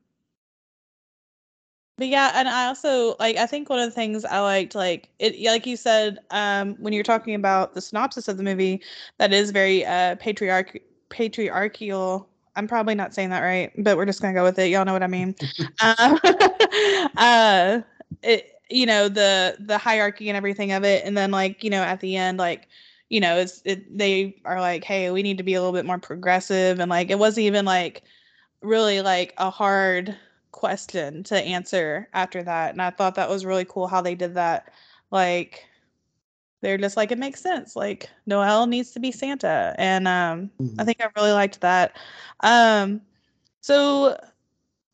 [1.97, 5.09] but yeah and i also like i think one of the things i liked like
[5.19, 8.83] it like you said um when you're talking about the synopsis of the movie
[9.19, 10.77] that is very uh patriarch
[11.09, 14.71] patriarchal i'm probably not saying that right but we're just gonna go with it.
[14.71, 15.35] Y'all know what i mean.
[15.81, 16.19] Um,
[17.17, 17.81] uh
[18.23, 21.05] it you know the the hierarchy and everything of it.
[21.05, 22.69] And then like you know at the end like
[23.09, 25.87] you know it's it, they are like hey we need to be a little bit
[25.87, 26.81] more progressive.
[26.81, 28.03] And like it wasn't even like
[28.63, 30.17] really like a hard
[30.53, 32.73] question to answer after that.
[32.73, 34.73] And i thought that was really cool how they did that
[35.11, 35.65] like
[36.65, 37.77] they're just like it makes sense.
[37.77, 39.75] Like noelle needs to be santa.
[39.79, 40.87] And um i Mhm.
[40.87, 41.97] think i really liked that.
[42.41, 43.03] Um
[43.61, 44.19] so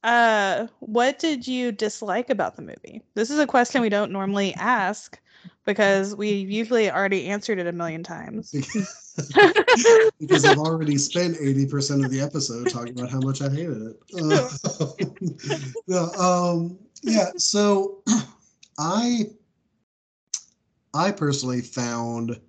[0.03, 3.03] uh what did you dislike about the movie?
[3.15, 5.19] This is a question we don't normally ask
[5.65, 8.53] because we usually already answered it a million times.
[10.19, 13.97] Because I've already spent 80% of the episode talking about how much I hated it.
[14.15, 14.51] Uh,
[15.87, 18.03] no, um, yeah, so
[18.79, 19.31] I
[20.95, 22.41] I personally found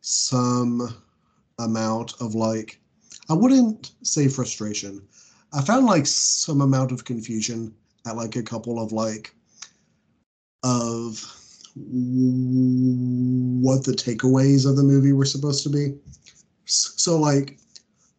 [0.00, 1.02] some
[1.58, 2.80] amount of like
[3.28, 5.02] I wouldn't say frustration.
[5.52, 7.74] I found like some amount of confusion
[8.06, 9.34] at like a couple of like
[10.62, 11.20] of
[11.74, 15.96] what the takeaways of the movie were supposed to be.
[16.66, 17.58] So like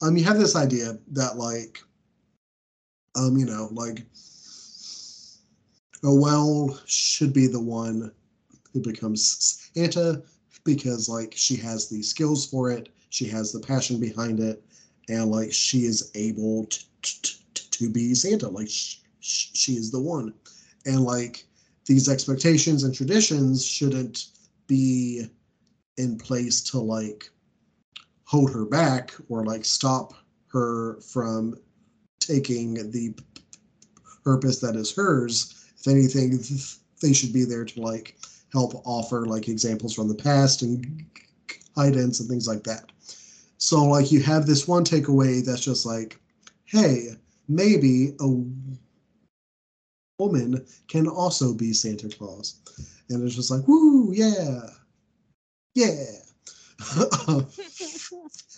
[0.01, 1.79] um you have this idea that like
[3.15, 4.05] um you know like
[6.03, 8.11] Noelle should be the one
[8.73, 10.21] who becomes Santa
[10.63, 14.63] because like she has the skills for it, she has the passion behind it,
[15.09, 18.47] and like she is able to, to, to be Santa.
[18.47, 20.33] Like sh- sh- she is the one,
[20.85, 21.45] and like
[21.85, 24.27] these expectations and traditions shouldn't
[24.67, 25.25] be
[25.97, 27.29] in place to like
[28.23, 30.13] hold her back or like stop
[30.47, 31.55] her from
[32.19, 33.13] taking the
[34.23, 35.65] purpose that is hers.
[35.77, 38.15] If anything, th- they should be there to like
[38.51, 41.05] help offer like examples from the past and
[41.75, 42.91] guidance and things like that.
[43.57, 46.19] So like you have this one takeaway that's just like,
[46.65, 47.09] hey,
[47.47, 48.43] maybe a
[50.19, 52.55] woman can also be Santa Claus.
[53.09, 54.61] And it's just like, woo, yeah.
[55.75, 56.05] Yeah.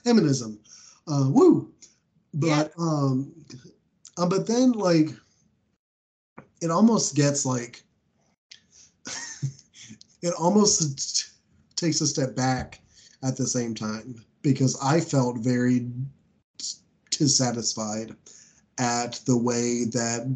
[0.03, 0.59] Feminism.
[1.07, 1.71] Uh, woo.
[2.33, 3.31] But um
[4.17, 5.09] uh, but then like
[6.61, 7.83] it almost gets like
[10.23, 11.23] it almost t-
[11.75, 12.79] takes a step back
[13.21, 15.87] at the same time because I felt very
[17.11, 18.15] dissatisfied
[18.79, 20.35] at the way that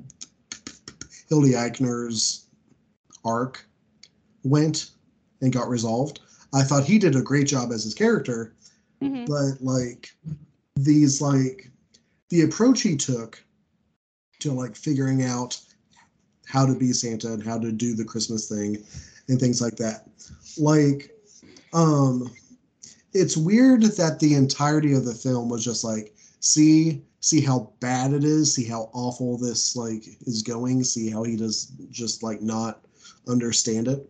[1.29, 2.45] Billy Eichner's
[3.25, 3.65] arc
[4.43, 4.91] went
[5.41, 6.19] and got resolved.
[6.53, 8.53] I thought he did a great job as his character,
[9.01, 9.25] Mhm.
[9.25, 10.09] but like
[10.75, 11.71] these like
[12.29, 13.41] the approach he took
[14.39, 15.59] to like figuring out
[16.45, 18.83] how to be Santa and how to do the Christmas thing
[19.29, 20.07] and things like that.
[20.57, 21.11] Like
[21.73, 22.29] um
[23.13, 28.13] it's weird that the entirety of the film was just like see see how bad
[28.13, 32.41] it is, see how awful this like is going, see how he does just like
[32.41, 32.85] not
[33.27, 34.09] understand it.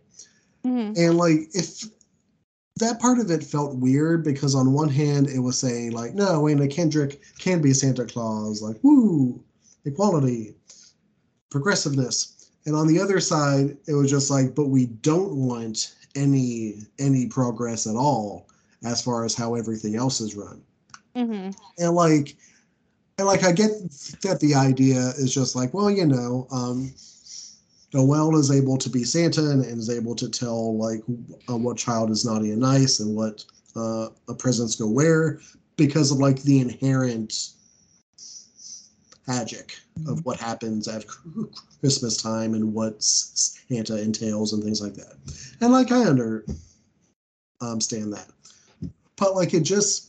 [0.64, 0.96] Mhm.
[0.96, 1.84] And like if
[2.76, 6.46] that part of it felt weird because on one hand it was saying like, no,
[6.46, 9.42] Anna Kendrick can be Santa Claus, like woo,
[9.84, 10.54] equality,
[11.50, 12.37] progressiveness.
[12.68, 17.26] And on the other side, it was just like, but we don't want any any
[17.26, 18.46] progress at all
[18.84, 20.60] as far as how everything else is run.
[21.16, 21.56] Mhm.
[21.78, 22.36] And like
[23.16, 23.70] and like I get
[24.22, 26.92] that the idea is just like, well, you know, um
[27.94, 31.00] Noelle is able to be Santa and, and is able to tell like
[31.48, 35.40] uh, what child is naughty and nice and what uh, a presents go where
[35.76, 37.52] because of like the inherent
[39.28, 41.04] magic of what happens at
[41.80, 45.14] Christmas time and what Santa entails and things like that.
[45.60, 46.44] And like I under
[47.60, 48.26] um, that,
[49.16, 50.08] but like it just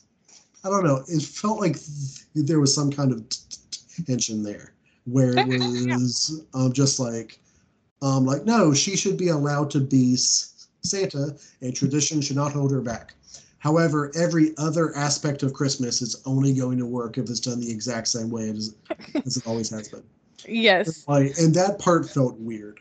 [0.64, 1.04] I don't know.
[1.08, 3.24] It felt like th- there was some kind of
[4.06, 4.74] tension there
[5.06, 5.48] where it
[5.88, 7.40] was um, just like
[8.02, 12.72] um, like no, she should be allowed to be Santa, and tradition should not hold
[12.72, 13.14] her back.
[13.60, 17.70] However, every other aspect of Christmas is only going to work if it's done the
[17.72, 18.76] exact same way as,
[19.26, 20.04] as it always has been.
[20.48, 21.06] Yes.
[21.08, 22.80] Like, and that part felt weird.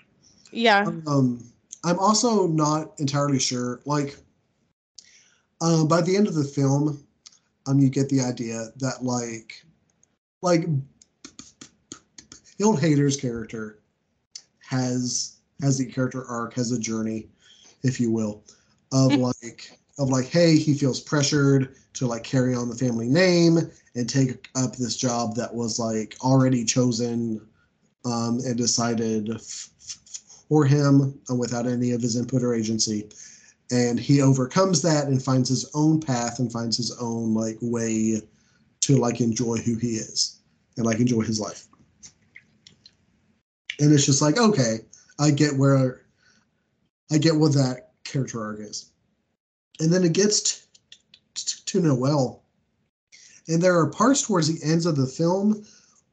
[0.53, 0.87] Yeah.
[1.07, 1.45] Um,
[1.85, 3.81] I'm also not entirely sure.
[3.85, 4.17] Like,
[5.61, 7.05] um, by the end of the film,
[7.67, 9.65] um, you get the idea that like,
[10.43, 10.67] like,
[12.57, 13.81] Bill Hader's character
[14.61, 17.27] has has the character arc, has a journey,
[17.83, 18.45] if you will,
[18.93, 23.59] of like of like, hey, he feels pressured to like carry on the family name
[23.97, 27.45] and take up this job that was like already chosen
[28.05, 29.99] um, and decided f- f-
[30.49, 33.09] for him uh, without any of his input or agency.
[33.71, 38.23] And he overcomes that and finds his own path and finds his own like way
[38.81, 40.41] to like enjoy who he is
[40.77, 41.67] and like enjoy his life.
[43.81, 44.79] And it's just like, okay,
[45.19, 46.03] I get where
[47.13, 48.91] I get what that character arc is.
[49.81, 50.63] And then it gets t-
[51.35, 52.43] t- to Noelle.
[53.49, 55.65] And there are parts towards the ends of the film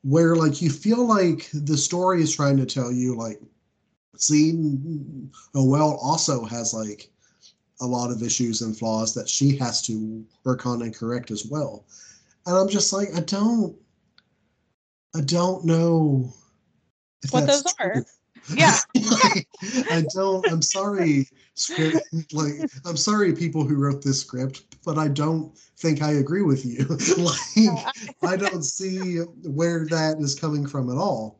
[0.03, 3.41] where like you feel like the story is trying to tell you like
[4.17, 4.53] see
[5.53, 7.09] Noelle also has like
[7.81, 11.45] a lot of issues and flaws that she has to work on and correct as
[11.45, 11.85] well.
[12.45, 13.75] And I'm just like I don't
[15.15, 16.31] I don't know
[17.23, 18.05] if What that's those are.
[18.53, 18.77] Yeah.
[18.95, 19.47] Like,
[19.91, 20.45] I don't.
[20.51, 22.01] I'm sorry, script.
[22.31, 26.65] Like, I'm sorry, people who wrote this script, but I don't think I agree with
[26.65, 26.85] you.
[27.17, 27.85] like,
[28.23, 31.39] I don't see where that is coming from at all.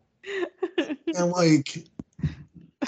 [1.16, 1.86] And like,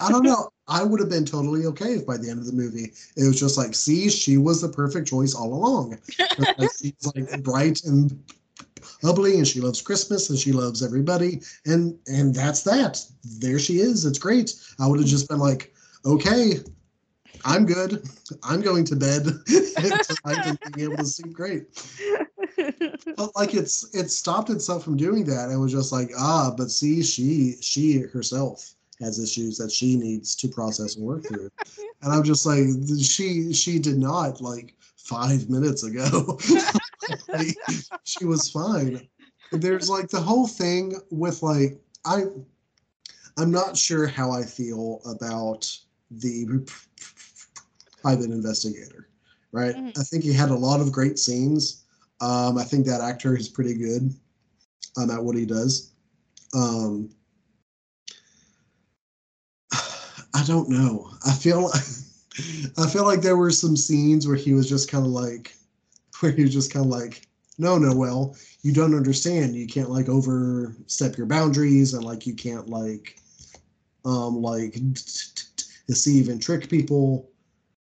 [0.02, 0.50] I don't know.
[0.68, 3.40] I would have been totally okay if by the end of the movie it was
[3.40, 5.98] just like, see, she was the perfect choice all along.
[6.58, 8.24] Like, she's like bright and
[9.02, 13.04] bubbly, and she loves Christmas, and she loves everybody, and and that's that.
[13.40, 14.06] There she is.
[14.06, 14.54] It's great.
[14.80, 15.74] I would have just been like,
[16.06, 16.60] okay,
[17.46, 18.08] I'm good.
[18.44, 19.26] I'm going to bed
[20.26, 21.66] and being able to sleep great.
[23.16, 25.50] But like it's it stopped itself from doing that.
[25.52, 30.36] It was just like, ah, but see, she she herself has issues that she needs
[30.36, 31.50] to process and work through.
[32.02, 32.66] And I'm just like,
[33.00, 36.40] she she did not like five minutes ago.
[37.34, 37.58] Like,
[38.04, 39.08] she was fine.
[39.52, 42.26] There's like the whole thing with like I
[43.38, 45.70] I'm not sure how I feel about
[46.10, 46.46] the
[48.02, 49.10] private investigator,
[49.52, 49.76] right?
[49.76, 49.98] Mhm.
[50.00, 51.84] I think he had a lot of great scenes.
[52.20, 54.14] Um, I think that actor is pretty good
[54.98, 55.92] um, at what he does.
[56.54, 57.10] Um,
[60.34, 61.10] I don't know.
[61.26, 61.70] I feel
[62.78, 65.56] I feel like there were some scenes where he was just kind of like
[66.22, 69.56] where you're just kind of like, no, no, well, you don't understand.
[69.56, 73.18] You can't like overstep your boundaries and like you can't like
[74.06, 77.30] um like t- t- t- deceive and trick people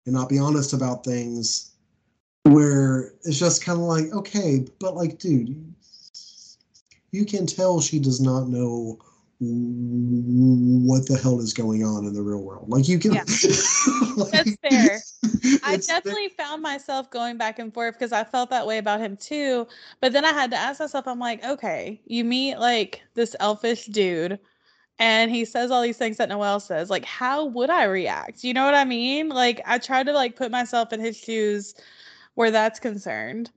[0.06, 1.72] and not be honest about things
[2.44, 5.74] where it's just kind of like okay but like dude
[7.12, 9.00] you can tell she does not know
[9.40, 13.24] what the hell is going on in the real world like you can Yeah.
[14.18, 15.00] like, That's fair.
[15.64, 19.18] I definitely found myself going back and forth because I felt that way about him
[19.18, 19.68] too.
[20.02, 23.86] But then I had to ask myself, I'm like, okay, you meet like this elfish
[23.88, 24.39] dude
[25.00, 26.89] and he says all these things that Noelle says.
[26.89, 28.44] Like, how would I react?
[28.44, 29.30] You know what I mean?
[29.30, 31.76] Like, I try to like put myself in his shoes
[32.36, 33.52] where that's concerned.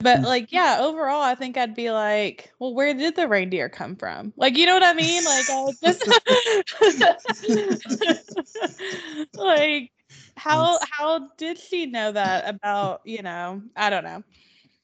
[0.00, 0.24] But Mm.
[0.24, 4.32] like, yeah, overall, I think I'd be like, well, where did the reindeer come from?
[4.36, 5.24] Like, you know what I mean?
[5.24, 6.04] Like, I just
[9.34, 9.92] like
[10.42, 13.62] how That's- how did she know that about you know?
[13.76, 14.22] I don't know.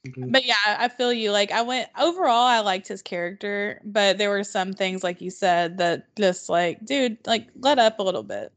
[0.06, 0.30] Mhm.
[0.32, 1.32] But yeah, I feel you.
[1.32, 5.30] Like I went overall, I liked his character, but there were some things, like you
[5.30, 8.52] said, that just like, dude, like let up a little bit,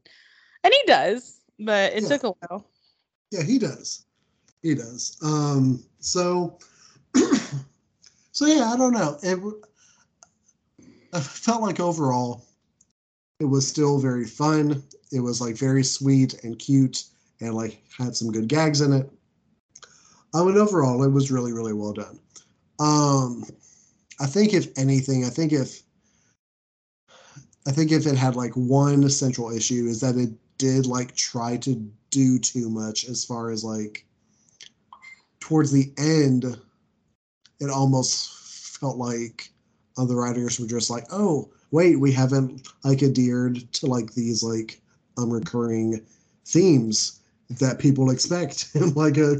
[0.62, 2.08] and he does, but it Yeah.
[2.08, 2.66] took a while.
[3.32, 4.04] Yeah, he does.
[4.62, 5.16] He does.
[5.22, 6.58] Um, so,
[8.32, 9.18] so yeah, I don't know.
[9.22, 9.38] It,
[11.12, 12.46] I felt like overall,
[13.40, 14.82] it was still very fun.
[15.12, 17.04] It was like very sweet and cute,
[17.40, 19.10] and like had some good gags in it.
[20.34, 22.18] I mean, overall, it was really, really well done.
[22.80, 23.44] Um,
[24.20, 25.82] I think if anything, I think if
[27.66, 31.56] I think if it had like one central issue is that it did like try
[31.58, 31.74] to
[32.10, 34.04] do too much as far as like
[35.40, 36.44] towards the end
[37.60, 39.50] it almost felt like
[39.96, 44.80] other writers were just like oh wait we haven't like adhered to like these like
[45.18, 46.04] unrecurring
[46.44, 47.20] themes
[47.58, 49.36] that people expect in like a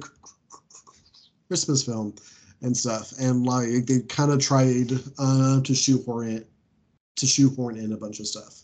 [1.48, 2.14] christmas film
[2.62, 3.12] and stuff.
[3.18, 6.48] And like they kind of tried uh to shoehorn it
[7.16, 8.62] to shoehorn in a bunch of stuff.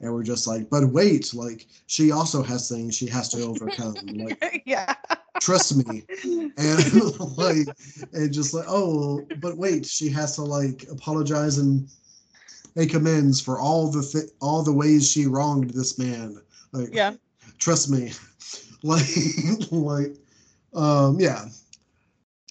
[0.00, 3.94] And we're just like but wait like she also has things she has to overcome
[4.14, 4.94] like yeah.
[5.40, 6.04] trust me.
[6.56, 7.66] And like
[8.12, 11.88] and just like oh but wait she has to like apologize and
[12.74, 16.40] make amends for all the th- all the ways she wronged this man
[16.72, 17.12] like yeah.
[17.58, 18.12] trust me
[18.82, 19.06] like
[19.70, 20.16] like
[20.74, 21.46] um yeah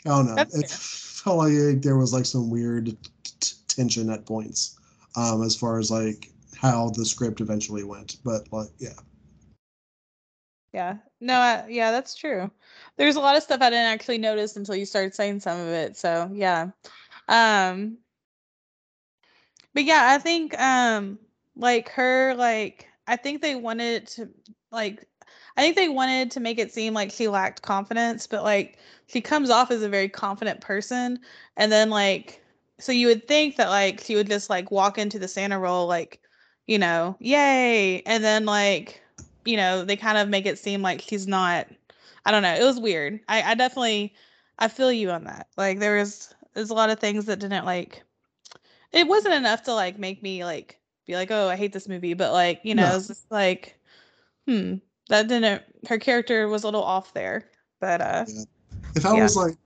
[0.05, 2.85] i don't know That's it felt like there was like some weird
[3.23, 4.77] t- t- tension at points
[5.15, 8.99] um as far as like how the script eventually went but like yeah
[10.73, 10.97] Yeah.
[11.19, 12.49] No, I, yeah, that's true.
[12.97, 15.67] There's a lot of stuff I didn't actually notice until you started saying some of
[15.67, 15.97] it.
[15.97, 16.69] So, yeah.
[17.27, 17.97] Um
[19.73, 21.19] but yeah, I think um
[21.55, 24.29] like her like I think they wanted to
[24.71, 25.05] like
[25.57, 29.21] I think they wanted to make it seem like she lacked confidence, but like she
[29.21, 31.19] comes off as a very confident person
[31.57, 32.43] and then like
[32.79, 35.85] so you would think that like she would just like walk into the Santa role
[35.87, 36.21] like,
[36.65, 39.01] you know, yay, and then like
[39.45, 41.67] you know, they kind of make it seem like she's not
[42.25, 42.53] I don't know.
[42.53, 43.19] It was weird.
[43.27, 44.13] I, I definitely
[44.59, 45.47] I feel you on that.
[45.57, 48.03] Like there was there's a lot of things that didn't like
[48.91, 52.13] it wasn't enough to like make me like be like, oh, I hate this movie,
[52.13, 52.95] but like, you know, No.
[52.95, 53.79] it's just like,
[54.47, 54.75] hmm,
[55.09, 57.49] that didn't her character was a little off there.
[57.79, 58.43] But uh Yeah.
[58.95, 59.23] if I Yeah.
[59.23, 59.57] was like,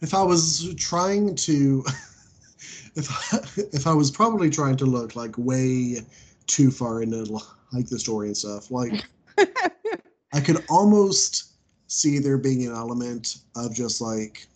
[0.00, 1.84] if I was trying to,
[2.94, 3.38] if I,
[3.72, 6.00] if I was probably trying to look like way
[6.46, 7.40] too far into
[7.72, 9.04] like the story and stuff, like
[10.32, 11.52] I could almost
[11.86, 14.46] see there being an element of just like,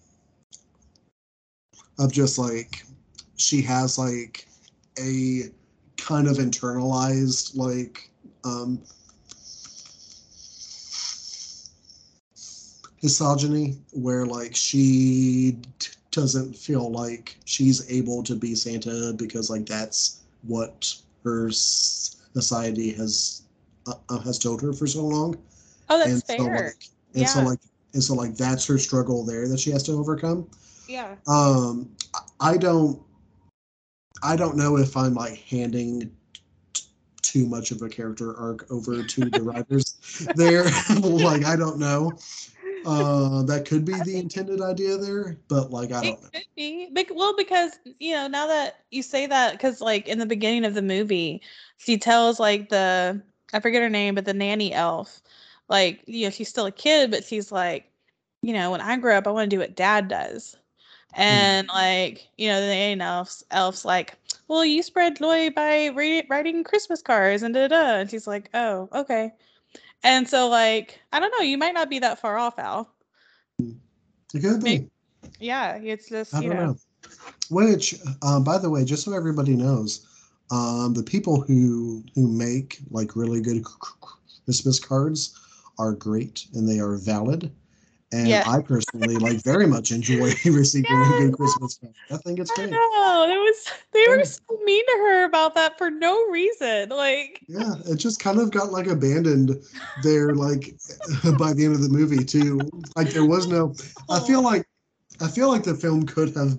[1.99, 2.84] of just like,
[3.39, 4.47] she has like
[5.01, 5.45] a
[5.97, 8.11] kind of internalized like
[8.45, 8.80] um
[13.03, 19.66] misogyny where like she t- doesn't feel like she's able to be Santa because like
[19.66, 23.43] that's what her society has
[23.86, 25.36] uh, uh, has told her for so long.
[25.91, 26.64] oh that's and so fair.
[26.66, 26.84] like
[27.14, 27.59] and so like
[27.95, 30.49] and so like that's her struggle there that she has to overcome.
[30.89, 31.16] yeah.
[31.26, 31.91] Um,
[32.41, 33.01] I don't,
[34.23, 36.11] I don't know if I'm like handing
[36.73, 36.83] t-
[37.23, 40.64] too much of a character arc over to the writers there.
[41.03, 42.19] like I don't know.
[42.85, 46.29] Uh, that could be the intended idea there, but like I don't know.
[46.33, 46.89] could be.
[46.93, 50.64] Bec- well, because you know, now that you say that, because like in the beginning
[50.64, 51.43] of the movie,
[51.77, 53.21] she tells like the
[53.53, 55.21] I forget her name, but the nanny elf,
[55.69, 57.91] like you know, she's still a kid, but she's like,
[58.43, 60.57] you know, when I grow up, I want to do what Dad does,
[61.15, 64.17] and like you know, the nanny elf's elf's like,
[64.49, 68.27] well, you spread joy by re- writing Christmas cards and da da, da," and she's
[68.27, 69.33] like, oh, okay,
[70.03, 72.93] and so like I don't know, you might not be that far off, Al.
[74.35, 74.89] It could be.
[75.41, 76.67] Yeah, it's just I you don't know.
[76.67, 76.77] know.
[77.51, 80.07] Which, um, by the way, just so everybody knows,
[80.51, 83.65] um, the people who who make like really good
[84.45, 85.39] Christmas cards
[85.79, 87.51] are great and they are valid.
[88.13, 88.45] And Yeah.
[88.45, 91.95] I personally like very much enjoy receiving a good Christmas card.
[92.11, 92.71] I think it's I great.
[92.71, 93.27] know.
[93.31, 94.17] It was they Yeah.
[94.19, 96.89] were so mean to her about that for no reason.
[96.91, 99.57] Like Yeah, it just kind of got like abandoned
[99.97, 100.75] there, like
[101.39, 102.71] by the end of the movie too.
[102.97, 103.75] Like there was no.
[104.11, 104.67] I feel like
[105.21, 106.59] I feel like the film could have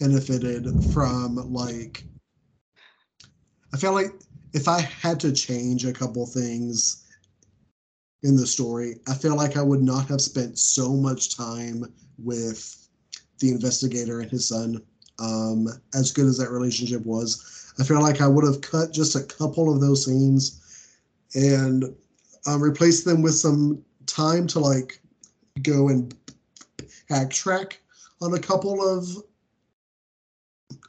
[0.00, 2.04] benefited from like
[3.72, 4.12] I feel like
[4.52, 7.04] if I had to change a couple things
[8.22, 12.88] in the story, I feel like I would not have spent so much time with
[13.40, 14.82] the investigator and his son.
[15.18, 19.16] Um, as good as that relationship was, I feel like I would have cut just
[19.16, 20.88] a couple of those scenes
[21.34, 21.84] and
[22.46, 25.00] um, replaced them with some time to like
[25.62, 26.14] go and
[27.10, 27.74] backtrack
[28.20, 29.06] on a couple of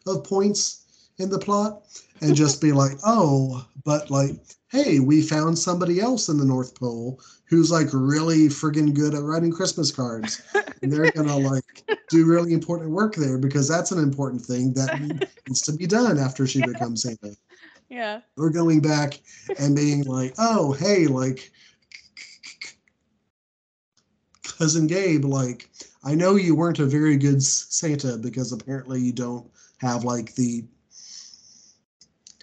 [0.05, 1.83] of points in the plot
[2.21, 4.35] and just be like, oh, but like,
[4.73, 9.21] hey, we found somebody else in the North Pole who's like really friggin' good at
[9.21, 10.41] writing Christmas cards.
[10.81, 14.99] And they're gonna like do really important work there because that's an important thing that
[15.47, 17.35] needs to be done after she becomes Santa.
[17.87, 18.21] Yeah.
[18.35, 19.19] We're going back
[19.59, 21.51] and being like, oh, hey, like
[24.57, 25.69] cousin Gabe, like
[26.03, 29.47] I know you weren't a very good Santa because apparently you don't
[29.77, 30.65] have like the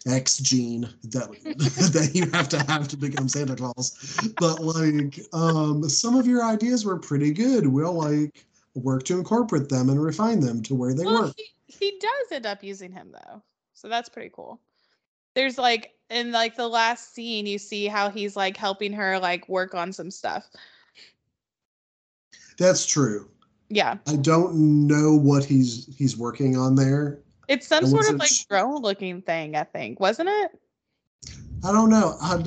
[0.07, 1.29] X gene that
[1.93, 4.33] that you have to have to become Santa Claus.
[4.39, 7.67] But like um some of your ideas were pretty good.
[7.67, 11.35] We'll like work to incorporate them and refine them to where they Well, work.
[11.37, 13.43] he, he does end up using him though.
[13.75, 14.61] So that's pretty cool.
[15.35, 19.49] There's like in like the last scene you see how he's like helping her like
[19.49, 20.49] work on some stuff.
[22.59, 23.29] That's true.
[23.69, 23.99] Yeah.
[24.07, 27.21] I don't know what he's he's working on there.
[27.51, 30.53] It's some sort of like drone looking thing, I think, wasn't it?
[31.65, 32.17] I don't know.
[32.23, 32.41] I,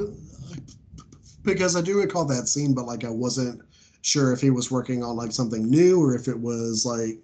[1.43, 3.61] because I do recall that scene, but like I wasn't
[4.01, 7.19] sure if he was working on like something new or if it was like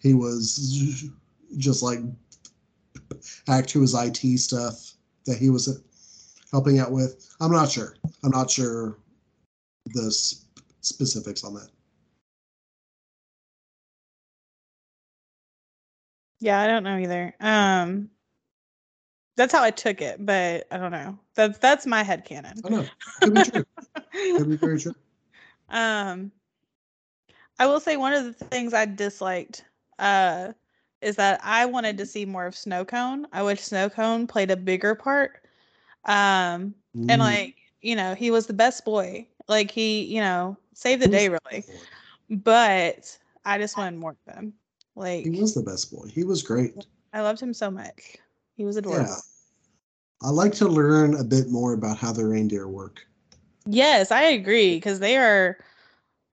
[0.00, 1.10] he was
[1.56, 1.98] just like
[3.44, 4.92] back to his IT stuff
[5.26, 5.80] that he was uh,
[6.52, 7.28] helping out with.
[7.40, 7.96] I'm not sure.
[8.22, 8.98] I'm not sure
[9.86, 10.12] the
[10.80, 11.70] specifics on that.
[16.40, 17.34] Yeah, I don't know either.
[17.40, 18.10] Um
[19.36, 21.18] that's how I took it, but I don't know.
[21.34, 22.64] That's that's my head canon.
[22.64, 22.88] I know.
[23.22, 23.64] Could be true.
[24.36, 24.94] Could be very true.
[25.70, 26.32] um
[27.58, 29.64] I will say one of the things I disliked
[29.98, 30.52] uh
[31.00, 33.24] is that I wanted to see more of Snowcone.
[33.32, 35.44] I wish Snowcone played a bigger part.
[36.04, 36.74] Um
[37.08, 37.20] and Mm.
[37.20, 39.28] like, you know, he was the best boy.
[39.48, 41.66] Like he, you know, saved the day really.
[42.30, 44.54] But I just wanted more of him.
[44.96, 46.08] Like He was the best boy.
[46.12, 46.74] He was great.
[47.12, 48.16] I loved him so much.
[48.56, 49.08] He was adorable.
[49.08, 49.16] Yeah.
[50.22, 53.06] I like to learn a bit more about how the reindeer work.
[53.66, 55.58] Yes, I agree because they are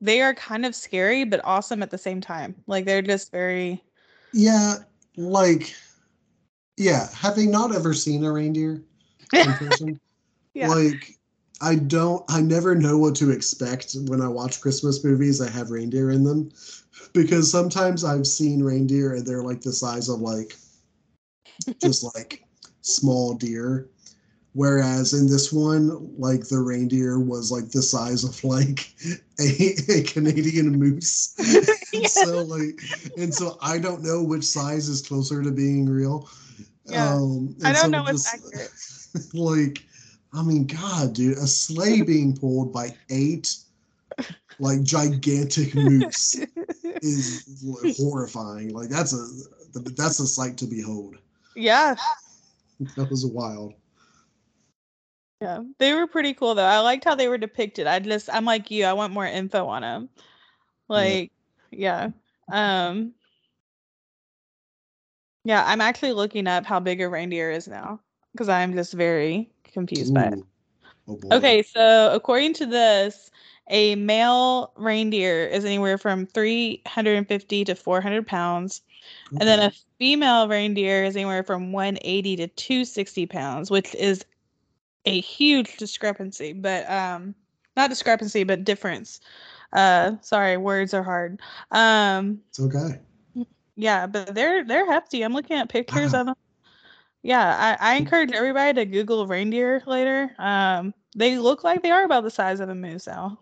[0.02, 2.56] they are kind of scary but awesome at the same time.
[2.68, 3.84] Like they're just very
[4.34, 4.76] Yeah,
[5.16, 5.74] like,
[6.78, 8.84] yeah, having not ever seen a reindeer
[9.34, 10.00] in person,
[10.54, 10.68] yeah.
[10.68, 11.18] like,
[11.60, 15.72] I don't, I never know what to expect when I watch Christmas movies that have
[15.72, 16.52] reindeer in them.
[17.14, 20.56] Because sometimes I've seen reindeer and they're like the size of like,
[21.82, 22.44] just like
[22.82, 23.90] small deer.
[24.54, 28.92] Whereas in this one, like the reindeer was like the size of like
[29.40, 31.36] a, a Canadian moose.
[31.94, 32.08] Yeah.
[32.08, 32.82] So like,
[33.18, 36.30] and so I don't know which size is closer to being real.
[36.86, 37.14] Yeah.
[37.14, 38.72] Um, I don't so know what's accurate.
[39.34, 39.86] like,
[40.34, 43.56] I mean, God, dude, a sleigh being pulled by eight
[44.60, 46.36] like gigantic moose
[47.02, 47.64] is
[47.98, 48.74] horrifying.
[48.74, 49.28] Like that's a
[49.96, 51.18] that's a sight to behold.
[51.56, 51.96] yeah.
[52.96, 53.74] That was wild.
[55.42, 55.64] Yeah.
[55.80, 56.64] They were pretty cool though.
[56.64, 57.88] I liked how they were depicted.
[57.88, 60.10] I just I'm like you, I want more info on them.
[60.88, 61.32] Like
[61.72, 62.12] yeah.
[62.52, 63.14] Um
[65.44, 68.00] Yeah, I'm actually looking up how big a reindeer is now
[68.32, 70.40] because I'm just very confused by it.
[71.08, 71.20] Oh.
[71.32, 73.32] Okay, so according to this,
[73.70, 78.82] a male reindeer is anywhere from 350 to 400 pounds,
[79.40, 84.26] and then a female reindeer is anywhere from 180 to 260 pounds, which is
[85.06, 87.36] a huge discrepancy, but um,
[87.76, 89.20] not discrepancy, but difference.
[89.74, 91.40] Uh, sorry, words are hard.
[91.72, 93.00] Um, it's okay.
[93.76, 95.24] yeah, but they're they're hefty.
[95.24, 96.22] I'm looking at pictures Wow.
[96.22, 96.36] of them.
[97.24, 100.34] Yeah, I, I encourage everybody to Google reindeer later.
[100.40, 103.40] Um, they look like they are about the size of a moose now.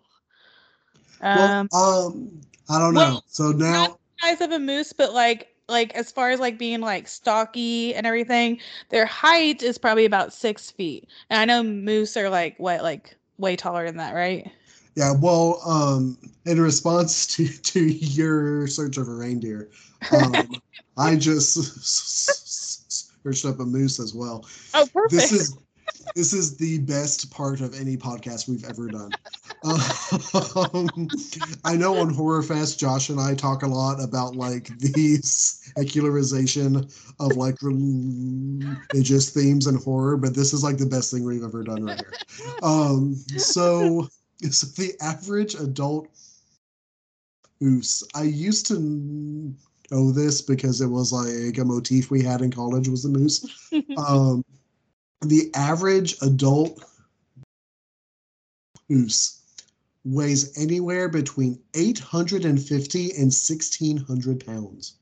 [1.20, 3.00] Um, well, um, I don't know.
[3.00, 6.80] well, so now, size of a moose, but like like as far as like being
[6.80, 8.60] like stocky and everything,
[8.90, 11.08] their height is probably about six feet.
[11.30, 14.50] And I know moose are like what like way taller than that, right?
[14.96, 15.12] yeah.
[15.12, 19.70] Well, um, in response to to your search of a reindeer,
[20.12, 20.60] um,
[20.96, 21.54] I just
[23.22, 24.46] searched up a moose as well.
[24.74, 25.12] Oh, perfect.
[25.12, 25.56] This is
[26.14, 29.10] this is the best part of any podcast we've ever done.
[29.64, 31.08] Um,
[31.64, 36.88] I know on Horror Fest, Josh and I talk a lot about like the secularization
[37.18, 41.62] of like religious themes and horror, but this is like the best thing we've ever
[41.62, 42.12] done right here.
[42.62, 44.08] Um, so,
[44.50, 46.08] so the average adult
[47.62, 48.04] Oos.
[48.14, 48.78] I used to
[49.90, 53.46] know this because it was like a motif we had in college was the moose.
[53.96, 54.44] um,
[55.26, 56.82] the average adult
[58.88, 59.42] moose
[60.04, 64.94] weighs anywhere between 850 and 1600 pounds.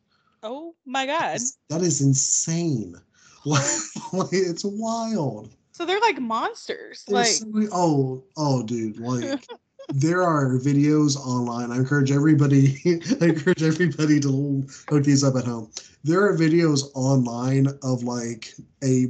[0.43, 1.39] Oh my god.
[1.69, 2.97] That is insane.
[3.47, 5.51] Like, it's wild.
[5.73, 7.05] So they're like monsters.
[7.07, 9.45] They're like so- oh, oh, dude, like
[9.89, 11.71] there are videos online.
[11.71, 12.79] I encourage everybody.
[13.21, 14.29] I encourage everybody to
[14.91, 15.71] look these up at home.
[16.05, 19.09] There are videos online of like a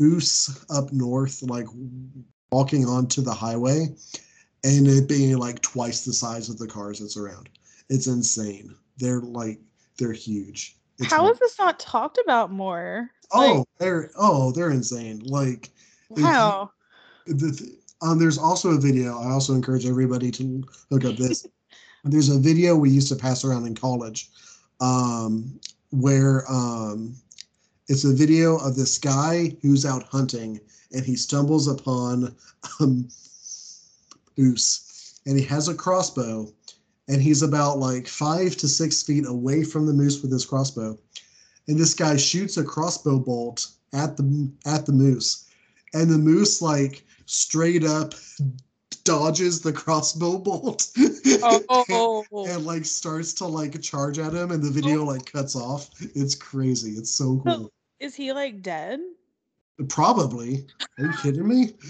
[0.00, 1.66] goose up north, like
[2.50, 3.86] walking onto the highway,
[4.64, 7.50] and it being like twice the size of the cars that's around.
[7.90, 8.74] It's insane.
[8.96, 9.60] They're like
[9.98, 10.76] they're huge.
[10.98, 13.10] It's how is this not talked about more?
[13.32, 15.20] Oh, Like, they're oh, they're insane.
[15.26, 15.68] Like
[16.08, 16.70] wow.
[17.26, 17.70] the th-
[18.02, 19.20] um, there's also a video.
[19.20, 21.46] I also encourage everybody to look up this.
[22.04, 24.30] there's a video we used to pass around in college,
[24.80, 27.14] um, where um,
[27.90, 30.60] it's a video of this guy who's out hunting
[30.92, 32.36] and he stumbles upon
[32.80, 33.08] um,
[34.38, 36.46] moose, and he has a crossbow,
[37.08, 40.96] and he's about like five to six feet away from the moose with his crossbow,
[41.66, 45.46] and this guy shoots a crossbow bolt at the at the moose,
[45.92, 48.14] and the moose like straight up
[49.02, 50.88] dodges the crossbow bolt.
[51.42, 55.88] Oh, and like starts to like charge at him and the video like cuts off.
[56.14, 56.92] It's crazy.
[56.92, 59.00] It's so cool is he like dead?
[59.88, 60.66] probably
[60.98, 61.66] are you kidding me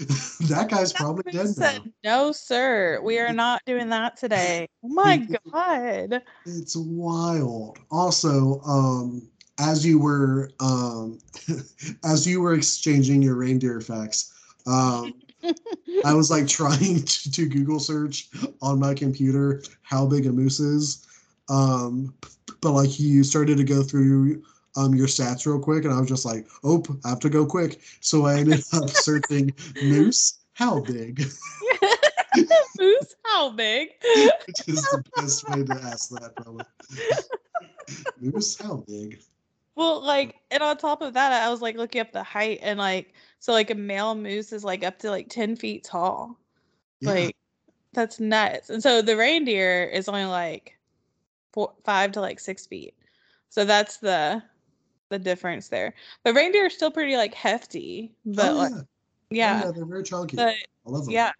[0.41, 2.99] that guy's probably dead now no, sir.
[3.03, 4.67] We are not doing that today.
[4.83, 5.17] Oh my
[5.51, 6.21] god.
[6.45, 11.19] it's wild also um as you were um
[12.03, 14.33] as you were exchanging your reindeer facts
[14.67, 15.13] um
[16.05, 18.29] I was like trying to, to Google search
[18.61, 21.05] on my computer how big a moose is.
[21.49, 22.13] Um,
[22.61, 24.43] but like you started to go through
[24.75, 27.45] um your stats real quick, and I was just like, oh, I have to go
[27.45, 27.81] quick.
[27.99, 31.23] So I ended up searching moose, how big,
[32.79, 33.89] Moose, how big?
[34.47, 36.65] which is the best way to ask that probably.
[38.21, 39.19] moose, how big?
[39.75, 42.79] Well, like, and on top of that, I was like looking up the height, and
[42.79, 46.37] like, so like a male moose is like up to like 10 feet tall.
[46.99, 47.11] Yeah.
[47.11, 47.35] Like,
[47.93, 48.69] that's nuts.
[48.69, 50.77] And so the reindeer is only like
[51.51, 52.95] four, five to like six feet.
[53.49, 54.41] So that's the
[55.11, 55.93] the difference there.
[56.23, 58.79] The reindeer are still pretty like hefty, but oh, like, yeah.
[58.79, 58.85] Oh,
[59.29, 60.37] yeah, yeah, they're very chunky.
[60.37, 60.55] but
[60.87, 61.13] I love them.
[61.13, 61.31] yeah,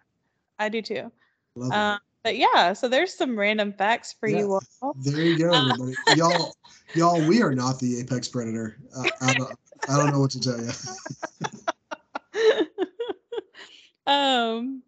[0.60, 1.10] I do too.
[1.56, 1.80] Love them.
[1.80, 4.94] Um, but yeah, so there's some random facts for you all.
[4.94, 5.96] There you go, Uh, everybody.
[6.14, 6.54] y'all,
[6.94, 8.76] y'all, we are not the apex predator.
[8.96, 9.58] Uh, I, don't,
[9.88, 10.70] I don't know what to tell you.
[14.12, 14.82] um,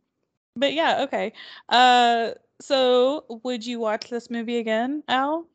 [0.55, 1.32] but yeah, okay.
[1.68, 2.30] Uh,
[2.61, 5.49] so would you watch this movie again, Al?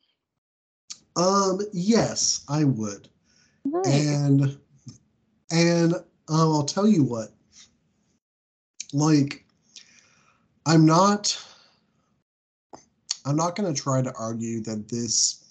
[1.15, 3.09] Um, yes, I would,
[3.85, 4.57] And
[5.51, 7.29] and um, I'll tell you what.
[8.93, 9.45] Like,
[10.65, 11.37] I'm not.
[13.25, 15.43] I'm not going to try to argue that this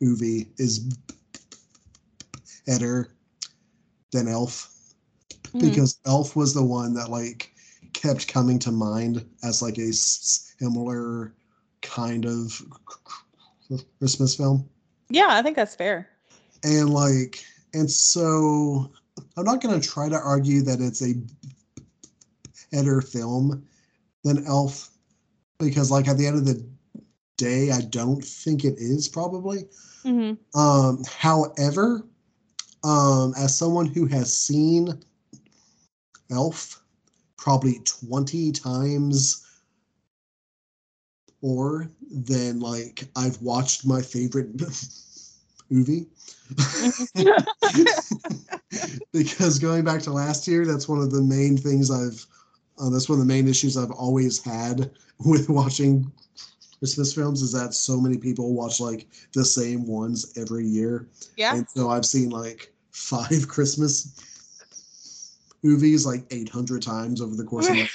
[0.00, 0.80] movie is
[2.66, 3.08] better
[4.12, 4.70] than Elf.
[5.52, 5.60] Mhm.
[5.60, 7.52] because Elf was the one that like
[7.92, 11.32] kept coming to mind as like a similar
[11.82, 12.60] kind of
[13.98, 14.68] Christmas film.
[15.10, 16.08] yeah, I think that's fair.
[16.64, 17.44] And like
[17.74, 18.90] and so
[19.36, 21.14] I'm not going to try to argue that it's a
[22.72, 23.66] better film
[24.24, 24.90] than Elf
[25.58, 26.64] because like at the end of the
[27.36, 29.68] day I don't think it is probably.
[30.02, 32.06] hmm Um, however,
[32.82, 35.02] um, as someone who has seen
[36.30, 36.82] Elf
[37.36, 39.44] probably 20 times
[41.42, 44.48] or than like I've watched my favorite
[45.70, 46.06] movie.
[49.12, 52.26] because going back to last year, that's one of the main things I've
[52.78, 54.90] uh, that's one of the main issues I've always had
[55.24, 56.10] with watching
[56.78, 61.08] Christmas films is that so many people watch like the same ones every year.
[61.36, 61.54] Yeah.
[61.54, 64.20] And so I've seen like five Christmas
[65.62, 67.88] movies like 800 times over the course of my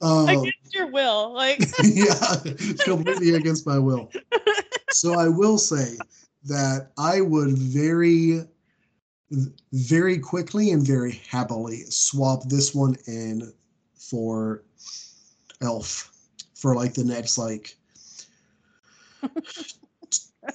[0.00, 1.32] um, Against your will.
[1.32, 2.36] Like yeah,
[2.84, 4.10] completely against my will.
[4.90, 5.98] So I will say
[6.44, 8.42] that I would very,
[9.72, 13.52] very quickly and very happily swap this one in
[13.96, 14.62] for
[15.60, 16.12] Elf
[16.54, 17.76] for like the next like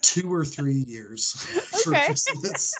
[0.02, 1.34] two or three years
[1.84, 2.06] for Okay.
[2.06, 2.76] Christmas.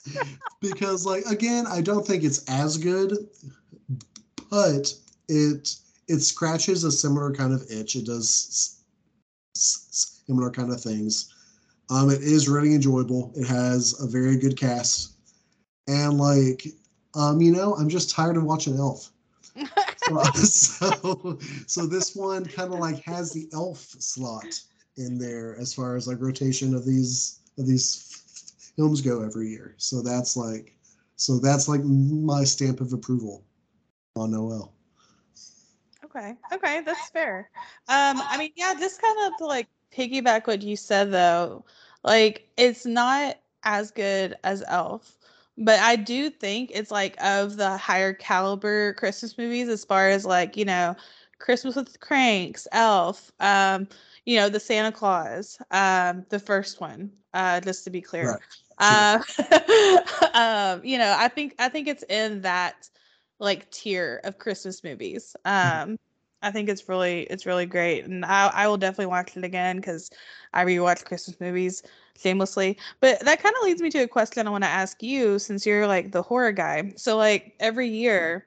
[0.62, 3.18] Because like again I don't think it's as good
[4.54, 4.94] but
[5.30, 5.76] it
[6.08, 7.96] it scratches a similar kind of itch.
[7.96, 8.84] It does
[9.56, 11.33] similar kind of things
[11.90, 13.32] um it is really enjoyable.
[13.36, 15.14] It has a very good cast.
[15.88, 16.66] And like
[17.16, 19.12] um you know I'm just tired of watching Elf.
[20.08, 20.24] So
[21.68, 24.60] so this one kind of like has the elf slot
[24.98, 29.76] in there as far as like rotation of these of these films go every year.
[29.78, 30.76] So that's like
[31.16, 33.44] so that's like my stamp of approval
[34.16, 34.74] on noelle.
[36.04, 36.36] Okay.
[36.52, 37.50] Okay, that's fair.
[37.88, 41.66] Um, I mean, yeah, just kind of like piggyback what you said though,
[42.04, 45.18] like it's not as good as Elf,
[45.58, 50.26] but I do think it's like of the higher caliber Christmas movies as far as
[50.26, 50.96] like, you know,
[51.40, 53.88] Christmas with the Cranks, Elf, um,
[54.26, 58.40] you know, the Santa Claus, um, the first one, uh, just to be clear.
[58.80, 59.20] Right.
[59.20, 59.20] Uh,
[60.34, 62.90] um, you know, I think I think it's in that
[63.40, 65.36] like tier of Christmas movies.
[65.46, 65.98] Um,
[66.44, 69.78] I think it's really it's really great, and I I will definitely watch it again
[69.78, 70.12] because
[70.54, 71.84] I rewatch Christmas movies
[72.20, 72.78] shamelessly.
[73.00, 75.66] But that kind of leads me to a question I want to ask you, since
[75.66, 76.94] you're like the horror guy.
[76.98, 78.46] So like every year,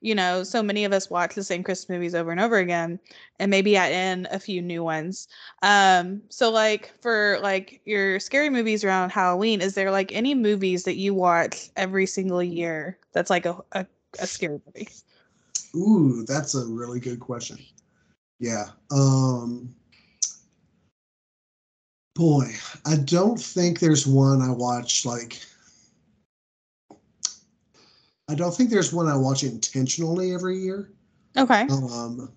[0.00, 2.98] you know, so many of us watch the same Christmas movies over and over again,
[3.38, 5.28] and maybe add in a few new ones.
[5.62, 10.84] Um, so like for like your scary movies around Halloween, is there like any movies
[10.84, 13.86] that you watch every single year that's like a a,
[14.18, 14.88] a scary movie?
[15.74, 17.58] Ooh that's a really good question
[18.38, 19.74] yeah um
[22.14, 22.46] boy
[22.86, 25.40] i don't think there's one i watch like
[28.28, 30.90] i don't think there's one i watch intentionally every year
[31.36, 31.66] Okay.
[31.68, 32.30] um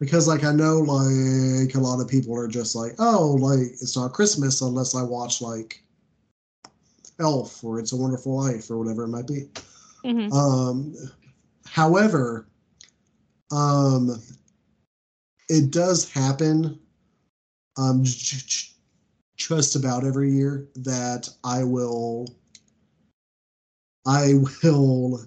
[0.00, 3.96] because like i know like a lot of people are just like oh like it's
[3.96, 5.82] not christmas unless i watch like
[7.20, 9.48] elf or it's a wonderful life or whatever it might be
[10.04, 10.32] Mhm.
[10.32, 10.94] um
[11.66, 12.46] however
[13.50, 14.20] um
[15.48, 16.78] it does happen
[17.76, 22.26] um just about every year that i will
[24.06, 24.32] i
[24.64, 25.20] will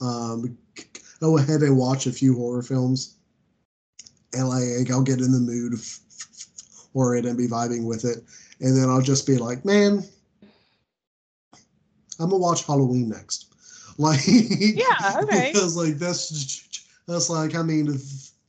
[0.00, 0.56] um
[1.20, 3.16] go ahead and watch a few horror films
[4.32, 5.78] and like I'll get in the mood
[6.92, 8.18] for it and be vibing with it,
[8.60, 10.02] and then I'll just be like, man,
[12.18, 13.46] I'm gonna watch Halloween next.
[13.98, 14.20] Like,
[14.74, 15.52] Yeah, okay.
[15.52, 16.30] because like that's
[17.10, 17.98] that's like I mean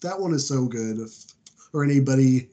[0.02, 1.00] that one is so good.
[1.00, 1.26] If,
[1.74, 2.50] or anybody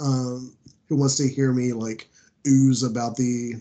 [0.00, 0.56] um,
[0.88, 2.08] who wants to hear me like
[2.46, 3.54] ooze about the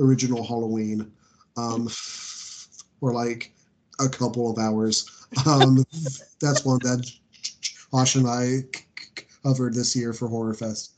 [0.00, 1.10] original Halloween,
[1.56, 3.52] um, for like
[4.00, 5.26] a couple of hours.
[5.46, 5.84] Um,
[6.40, 7.10] that's one that
[7.92, 8.60] Josh and I
[9.42, 10.94] covered this year for Horror Fest.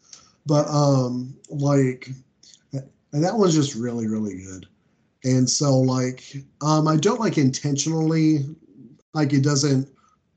[0.46, 2.10] But um, like,
[2.72, 4.66] and that one's just really, really good.
[5.24, 8.46] And so like, um, I don't like intentionally,
[9.12, 9.88] like it doesn't,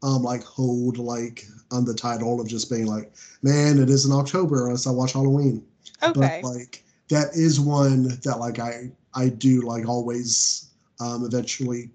[0.03, 4.11] um, like hold like on the title of just being like, man, it is in
[4.11, 5.65] October unless I watch Halloween.
[6.03, 6.41] Okay.
[6.41, 11.91] But like, that is one that like I I do like always um eventually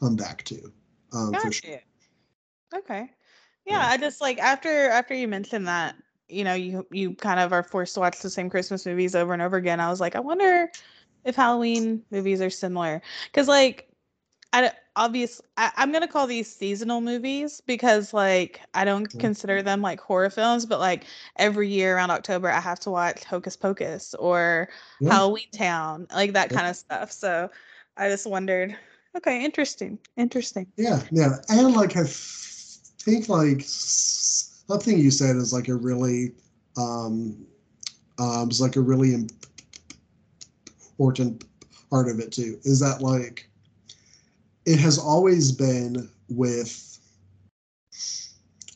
[0.00, 0.72] come back to.
[1.12, 1.80] Um, for sure.
[2.74, 3.10] Okay.
[3.66, 3.86] Yeah, Yeah.
[3.86, 5.96] I just like after after you mentioned that,
[6.28, 9.32] you know, you you kind of are forced to watch the same Christmas movies over
[9.32, 9.80] and over again.
[9.80, 10.70] I was like, I wonder
[11.24, 13.87] if Halloween movies are similar because like
[14.52, 19.20] I obviously I, I'm gonna call these seasonal movies because like I don't Mhm.
[19.20, 21.04] consider them like horror films, but like
[21.36, 24.68] every year around October I have to watch Hocus Pocus or
[25.00, 25.10] Yeah.
[25.10, 26.56] Halloween Town, like that Yeah.
[26.58, 27.12] kind of stuff.
[27.12, 27.50] So
[27.96, 28.76] I just wondered.
[29.16, 30.66] Okay, interesting, interesting.
[30.76, 36.32] Yeah, yeah, and like I think like something you said is like a really
[36.76, 37.46] um
[38.18, 39.14] um is like a really
[40.98, 41.44] important
[41.90, 42.58] part of it too.
[42.64, 43.48] Is that like
[44.68, 46.98] it has always been with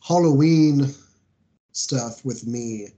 [0.09, 0.88] Halloween
[1.72, 2.88] stuff with me.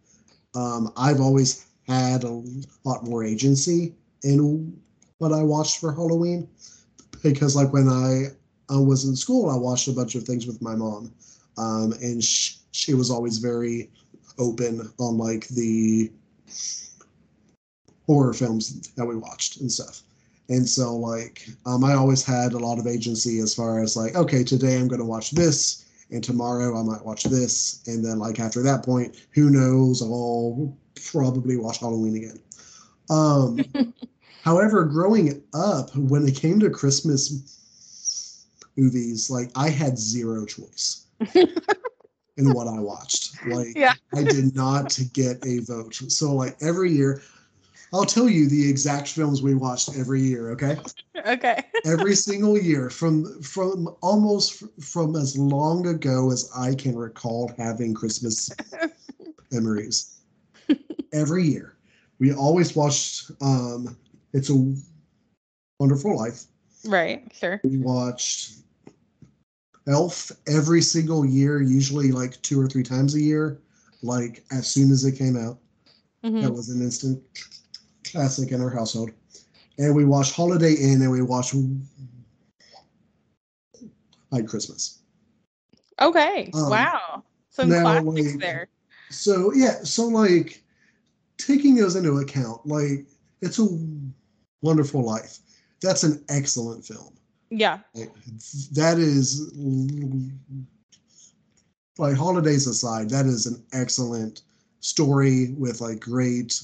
[0.55, 2.40] Um, I've always had a
[2.84, 4.80] lot more agency in
[5.18, 6.49] what I watched for Halloween
[7.24, 8.26] because like when I,
[8.70, 11.12] was in school, I watched a bunch of things with my mom,
[11.59, 13.90] um, and sh- she was always very
[14.38, 16.12] open on like the
[18.07, 20.03] horror films that we watched and stuff.
[20.49, 24.14] And so like um, I always had a lot of agency as far as like
[24.14, 28.18] okay today I'm going to watch this and tomorrow I might watch this and then
[28.18, 30.76] like after that point who knows I'll
[31.11, 32.38] probably watch Halloween again.
[33.11, 33.61] Um,
[34.45, 41.07] However, growing up, when it came to Christmas movies, like I had zero choice.
[42.36, 43.34] in what I watched.
[43.47, 43.95] Like Yeah.
[44.14, 45.95] I did not get a vote.
[45.95, 47.22] So like every year,
[47.95, 50.76] I'll tell you the exact films we watched every year, okay?
[51.24, 51.62] Okay.
[51.86, 57.95] Every single year from from almost from as long ago as I can recall having
[57.95, 58.51] Christmas
[59.53, 60.22] memories.
[61.12, 61.76] Every year.
[62.18, 63.97] We always watched um
[64.32, 64.74] It's a
[65.78, 66.45] Wonderful Life.
[66.84, 67.30] Right.
[67.32, 67.61] Sure.
[67.62, 68.55] We watched
[69.86, 73.61] Elf every single year, usually like two or three times a year,
[74.03, 75.59] like as soon as it came out.
[76.24, 76.40] Mhm.
[76.40, 77.22] That was an instant
[78.15, 79.11] classic in our household.
[79.79, 81.53] And we watch Holiday Inn and we watch
[84.29, 85.01] White Christmas.
[86.01, 86.51] Okay.
[86.55, 87.25] Um, wow.
[87.51, 88.69] Some now, classics like, there.
[89.11, 90.62] So yeah, so like
[91.39, 93.07] taking those into account, like
[93.43, 93.67] it's a
[94.62, 95.39] wonderful life.
[95.83, 97.15] That's an excellent film.
[97.51, 97.81] Yeah.
[97.95, 98.12] Like,
[98.73, 99.53] that is
[101.99, 104.43] like holidays aside, that is an excellent
[104.81, 106.61] story with like great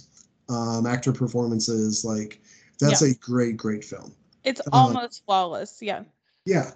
[0.51, 2.05] um, actor performances.
[2.05, 2.41] Like
[2.79, 4.13] that's a great, great film.
[4.45, 5.79] It's Uh, almost flawless.
[5.81, 6.03] Yeah.
[6.45, 6.73] Yeah.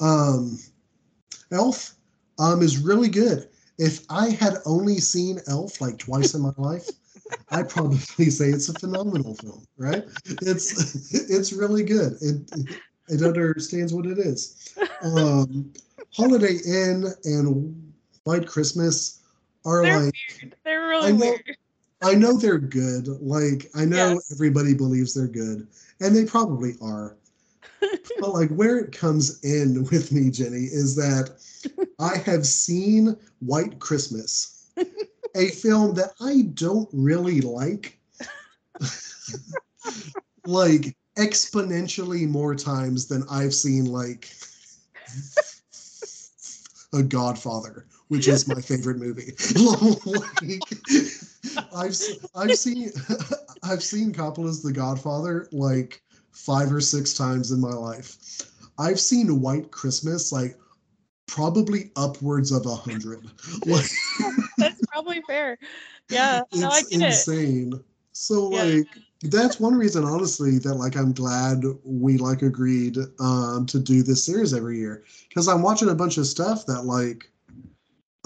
[0.00, 0.58] Um,
[1.50, 1.94] Elf
[2.38, 3.48] um, is really good.
[3.78, 6.88] If I had only seen Elf like twice in my life,
[7.50, 7.98] I'd probably
[8.30, 10.04] say it's a phenomenal film, right?
[10.42, 12.16] It's it's really good.
[12.20, 12.68] It
[13.08, 14.74] it understands what it is.
[15.02, 15.72] Um,
[16.14, 17.92] Holiday Inn and
[18.24, 19.20] White Christmas
[19.64, 20.14] are They're like
[20.64, 21.56] They're really I know- weird.
[22.06, 23.08] I know they're good.
[23.20, 24.32] Like I know Yes.
[24.32, 25.66] everybody believes they're good,
[26.00, 27.16] and they probably are.
[28.20, 31.36] but like where it comes in with me, Jenny, is that
[31.98, 34.68] I have seen White Christmas,
[35.34, 37.98] a film that I don't really like,
[40.44, 44.30] like exponentially more times than I've seen like
[46.92, 49.32] a Godfather, which is my favorite movie.
[50.06, 50.62] like,
[51.74, 51.96] I've
[52.34, 52.90] I've seen
[53.62, 56.02] I've seen Coppola's The Godfather like
[56.32, 58.16] five or six times in my life.
[58.78, 60.56] I've seen White Christmas like
[61.26, 63.20] probably upwards of a hundred.
[63.66, 63.90] Like
[64.58, 65.58] That's probably fair.
[66.08, 66.42] Yeah.
[66.54, 67.04] No, I it's get it.
[67.06, 67.82] insane.
[68.12, 68.62] So Yeah.
[68.64, 68.86] like
[69.22, 74.24] that's one reason honestly that like I'm glad we like agreed um to do this
[74.24, 77.30] series every year because I'm watching a bunch of stuff that like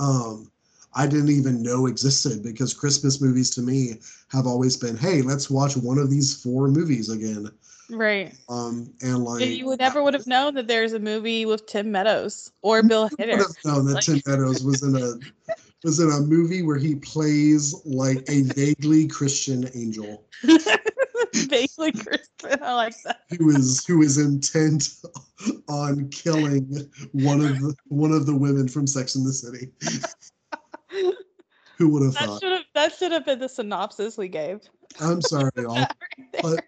[0.00, 0.50] um
[0.92, 4.00] I didn't even know existed because Christmas movies to me
[4.32, 7.48] have always been hey let's watch one of these four movies again
[7.92, 8.34] Right.
[8.48, 11.90] um and like you would never would have known that there's a movie with Tim
[11.92, 13.38] Meadows or Bill Hader.
[13.38, 16.76] would have known that Like- Tim Meadows was in a was in a movie where
[16.76, 20.24] he plays like a vaguely Christian angel.
[21.34, 22.58] Vaguely Crispin.
[22.62, 23.20] I like that.
[23.38, 24.94] who is who is intent
[25.68, 29.70] on killing one of the one of the women from Sex in the City.
[31.78, 32.40] Who would have That thought?
[32.42, 34.60] should have that should have been the synopsis we gave.
[35.00, 35.76] I'm sorry, y'all.
[35.76, 35.88] Right.
[36.42, 36.64] But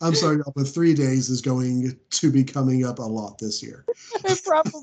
[0.00, 0.52] I'm sorry, y'all.
[0.56, 3.84] But three days is going to be coming up a lot this year.
[4.44, 4.80] Probably.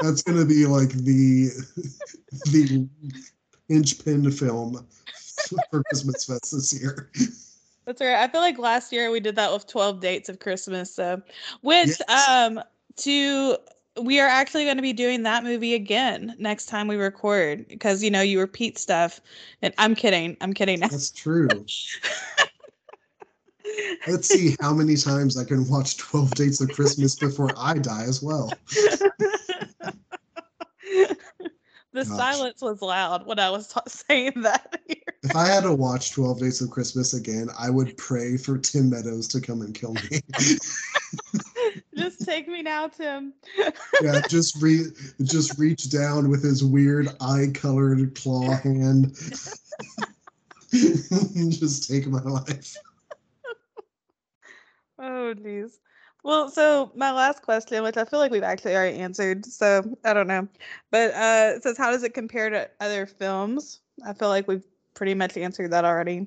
[0.00, 1.50] That's going to be like the
[2.52, 2.88] the
[3.68, 4.86] inch pin film
[5.70, 7.10] for Christmas Fest this year.
[7.84, 8.14] That's right.
[8.14, 10.94] I feel like last year we did that with 12 dates of Christmas.
[10.94, 11.22] So,
[11.60, 12.28] which Yes.
[12.28, 12.60] um
[12.96, 13.56] to
[14.00, 18.02] we are actually going to be doing that movie again next time we record because
[18.02, 19.20] you know you repeat stuff.
[19.62, 20.36] And I'm kidding.
[20.40, 20.80] I'm kidding.
[20.80, 21.64] That's true.
[24.06, 28.04] Let's see how many times I can watch 12 Dates of Christmas before I die
[28.04, 28.52] as well.
[31.94, 32.16] the Gosh.
[32.16, 34.80] silence was loud when I was ta- saying that.
[34.88, 34.96] here.
[35.22, 38.90] If I had to watch 12 Days of Christmas again, I would pray for Tim
[38.90, 40.20] Meadows to come and kill me.
[41.96, 43.32] Just take me now, Tim.
[44.02, 44.90] yeah, just re-
[45.22, 49.14] just reach down with his weird eye-colored claw hand.
[50.72, 52.76] just take my life.
[54.98, 55.78] Oh, geez.
[56.24, 60.14] Well, so my last question, which I feel like we've actually already answered, so I
[60.14, 60.48] don't know,
[60.90, 63.80] but uh, it says, how does it compare to other films?
[64.04, 64.64] I feel like we've
[64.94, 66.26] pretty much answered that already.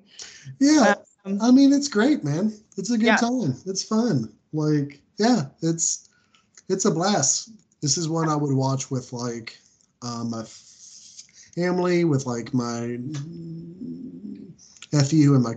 [0.60, 0.94] Yeah,
[1.26, 2.54] Um, I mean it's great, man.
[2.78, 3.16] It's a good Yeah.
[3.16, 3.56] time.
[3.66, 4.32] It's fun.
[4.54, 6.10] Like, yeah, it's
[6.70, 7.50] it's a blast.
[7.82, 9.58] This is one I would watch with like
[10.04, 10.44] um, my
[11.56, 13.00] family, with like my
[14.94, 15.56] nephew and my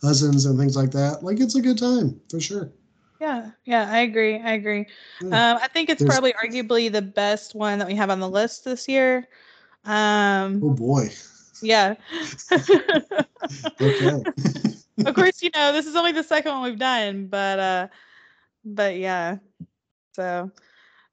[0.00, 1.22] cousins and things like that.
[1.22, 2.72] Like, it's a good time for sure.
[3.20, 4.38] Yeah, yeah, I agree.
[4.40, 4.86] I agree.
[5.22, 5.52] Yeah.
[5.52, 8.28] Um, I think it's There's- probably arguably the best one that we have on the
[8.28, 9.28] list this year.
[9.84, 11.10] Um, Oh boy.
[11.62, 11.94] yeah.
[13.80, 14.24] Okay.
[15.06, 17.88] of course, you know, this is only the second one we've done, but uh
[18.64, 19.38] but yeah.
[20.12, 20.50] So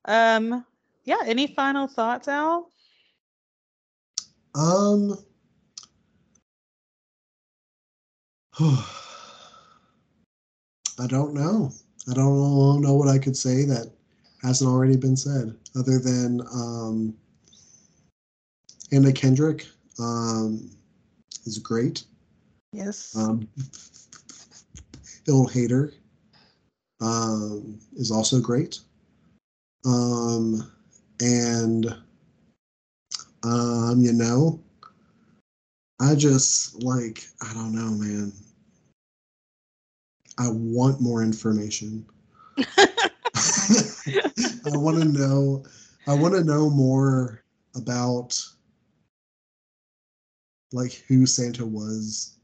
[0.06, 0.66] um
[1.06, 2.70] yeah, any final thoughts, Al?
[4.56, 5.18] Um.
[10.98, 11.72] I don't know.
[12.10, 13.92] I don't know what I could say that
[14.44, 17.16] hasn't already been said, other than um,
[18.92, 19.66] Anna Kendrick
[20.00, 20.70] um,
[21.46, 22.04] is great.
[22.72, 23.16] Yes.
[23.18, 23.48] Um,
[25.26, 25.94] Bill Hader
[27.02, 28.80] um, is also great.
[29.86, 30.72] Um,
[31.22, 31.88] and,
[33.44, 34.60] um, you know,
[36.00, 38.32] I just like, I don't know, man.
[40.38, 42.06] I want more information.
[42.58, 42.68] I
[44.66, 45.64] want to know.
[46.08, 47.44] I want to know more
[47.76, 48.40] about
[50.72, 52.38] like who Santa was,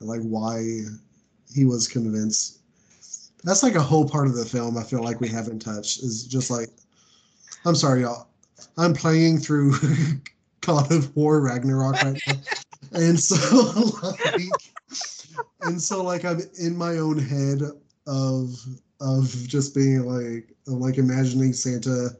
[0.00, 0.80] like why
[1.54, 2.60] he was convinced.
[3.44, 6.02] That's like a whole part of the film I feel like we haven't touched.
[6.02, 6.68] Is just like,
[7.64, 8.28] I'm sorry, y'all.
[8.76, 9.74] I'm playing through
[10.60, 12.34] God of War Ragnarok right now,
[12.92, 13.90] and so
[14.34, 14.75] like
[15.66, 17.60] and so like I'm in my own head
[18.06, 18.54] of
[19.00, 22.10] of just being like like imagining Santa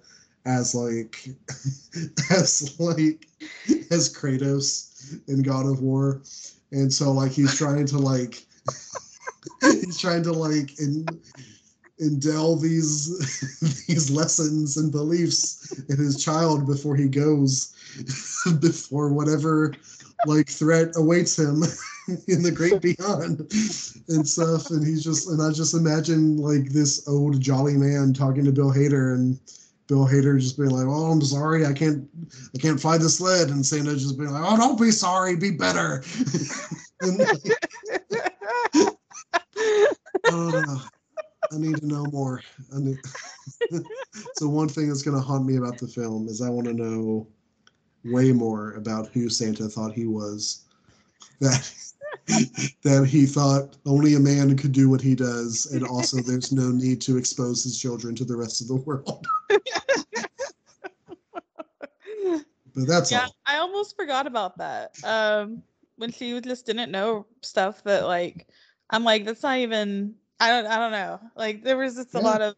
[0.45, 1.29] as like
[2.31, 3.27] as like
[3.91, 6.23] as Kratos in God of War.
[6.73, 8.45] And so like he's trying to like
[9.61, 11.21] he's trying to like in
[12.01, 17.73] indel these these lessons and beliefs in his child before he goes
[18.61, 19.73] before whatever
[20.27, 21.63] like threat awaits him
[22.29, 23.41] in the great beyond
[24.09, 24.71] and stuff.
[24.71, 28.73] And he's just, and I just imagine like this old jolly man talking to Bill
[28.73, 29.41] Hader and
[29.89, 32.09] Bill Hader just being like, "Oh, I'm sorry, I can't,
[32.55, 35.53] I can't fly the sled," and Santa just being like, "Oh, don't be sorry, be
[35.53, 36.03] better."
[40.25, 40.79] uh,
[41.53, 42.43] I need to know more.
[42.73, 42.99] Need,
[44.35, 46.75] so one thing that's going to haunt me about the film is I want to
[46.75, 47.29] know
[48.05, 50.65] way more about who Santa thought he was.
[51.41, 51.71] That
[52.83, 56.71] that he thought only a man could do what he does, and also there's no
[56.71, 59.27] need to expose his children to the rest of the world.
[62.75, 63.35] but that's yeah, all.
[63.47, 64.93] I almost forgot about that.
[65.05, 65.63] Um,
[65.97, 68.49] when she just didn't know stuff that like,
[68.91, 70.15] I'm like, that's not even.
[70.41, 70.67] I don't.
[70.67, 71.21] I don't know.
[71.35, 72.25] Like there was just a Yeah.
[72.25, 72.55] lot of.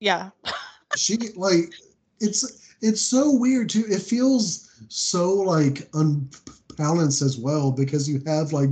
[0.00, 0.30] Yeah.
[0.94, 1.74] She like
[2.20, 3.84] it's it's so weird too.
[3.88, 5.88] It feels so like
[6.78, 8.68] unbalanced as well because you have like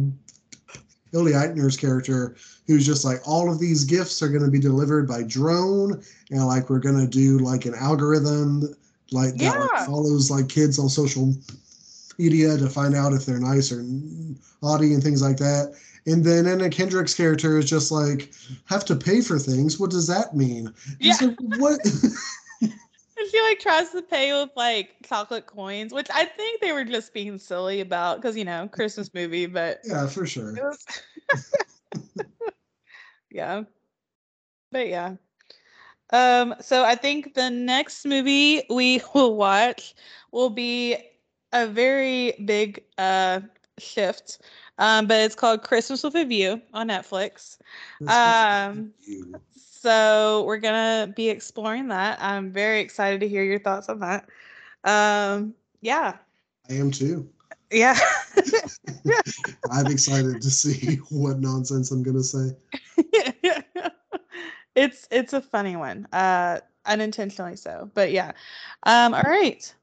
[1.12, 2.36] Billy Eichner's character
[2.66, 6.46] who's just like all of these gifts are going to be delivered by drone and
[6.46, 8.74] like we're going to do like an algorithm
[9.12, 11.34] like that like, follows like kids on social
[12.18, 13.84] media to find out if they're nice or
[14.62, 15.74] naughty and things like that.
[16.06, 18.32] And then Anna Kendrick's character is just like
[18.66, 19.78] have to pay for things.
[19.78, 20.72] What does that mean?
[21.00, 21.16] Yeah.
[21.20, 21.80] Like, what?
[23.30, 27.12] She like tries to pay with like chocolate coins, which I think they were just
[27.14, 30.52] being silly about because you know Christmas movie, but yeah, for sure.
[30.52, 30.84] was.
[33.30, 33.62] yeah,
[34.72, 35.16] but yeah.
[36.12, 36.54] Um.
[36.60, 39.94] So I think the next movie we will watch
[40.32, 40.96] will be
[41.52, 43.40] a very big uh
[43.78, 44.40] shift.
[44.78, 47.58] Um, but it's called Christmas with a View on Netflix.
[48.06, 48.92] Um.
[49.84, 52.16] So we're gonna be exploring that.
[52.18, 54.26] I'm very excited to hear your thoughts on that.
[54.82, 56.16] Um, yeah,
[56.70, 57.28] I am too.
[57.70, 57.98] yeah,
[59.70, 62.52] I'm excited to see what nonsense I'm gonna say.
[64.74, 67.90] it's it's a funny one, uh, unintentionally so.
[67.92, 68.32] But yeah,
[68.84, 69.74] um, all right.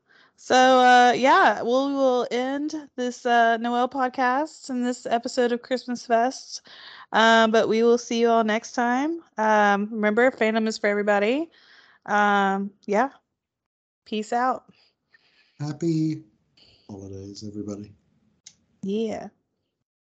[0.43, 5.61] So uh, yeah, we'll, we will end this uh, Noelle podcast and this episode of
[5.61, 6.67] Christmas Fest.
[7.11, 9.21] Um, but we will see you all next time.
[9.37, 11.51] Um, remember, fandom is for everybody.
[12.07, 13.09] Um, yeah.
[14.05, 14.63] Peace out.
[15.59, 16.23] Happy
[16.89, 17.93] holidays, everybody.
[18.81, 19.27] Yeah.